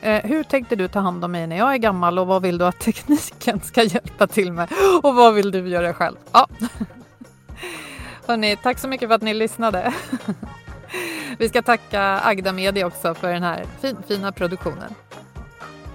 eh, 0.00 0.22
hur 0.24 0.42
tänkte 0.42 0.76
du 0.76 0.88
ta 0.88 1.00
hand 1.00 1.24
om 1.24 1.32
mig 1.32 1.46
när 1.46 1.56
jag 1.56 1.74
är 1.74 1.78
gammal 1.78 2.18
och 2.18 2.26
vad 2.26 2.42
vill 2.42 2.58
du 2.58 2.66
att 2.66 2.80
tekniken 2.84 3.60
ska 3.60 3.82
hjälpa 3.82 4.26
till 4.26 4.52
med? 4.52 4.68
Och 5.02 5.14
vad 5.14 5.34
vill 5.34 5.50
du 5.50 5.68
göra 5.68 5.94
själv? 5.94 6.16
Ja. 6.32 6.48
Hörrni, 8.26 8.56
tack 8.56 8.78
så 8.78 8.88
mycket 8.88 9.08
för 9.08 9.14
att 9.14 9.22
ni 9.22 9.34
lyssnade. 9.34 9.94
Vi 11.38 11.48
ska 11.48 11.62
tacka 11.62 12.02
Agda 12.02 12.52
Media 12.52 12.86
också 12.86 13.14
för 13.14 13.32
den 13.32 13.42
här 13.42 13.64
fin, 13.80 13.96
fina 14.08 14.32
produktionen. 14.32 14.94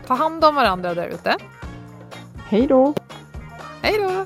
Ta 0.08 0.14
hand 0.14 0.46
om 0.46 0.56
varandra 0.56 0.94
där 0.94 1.08
ute. 1.08 1.38
Hej 2.50 2.68
då! 2.68 2.94
Hej 3.82 3.98
då! 3.98 4.26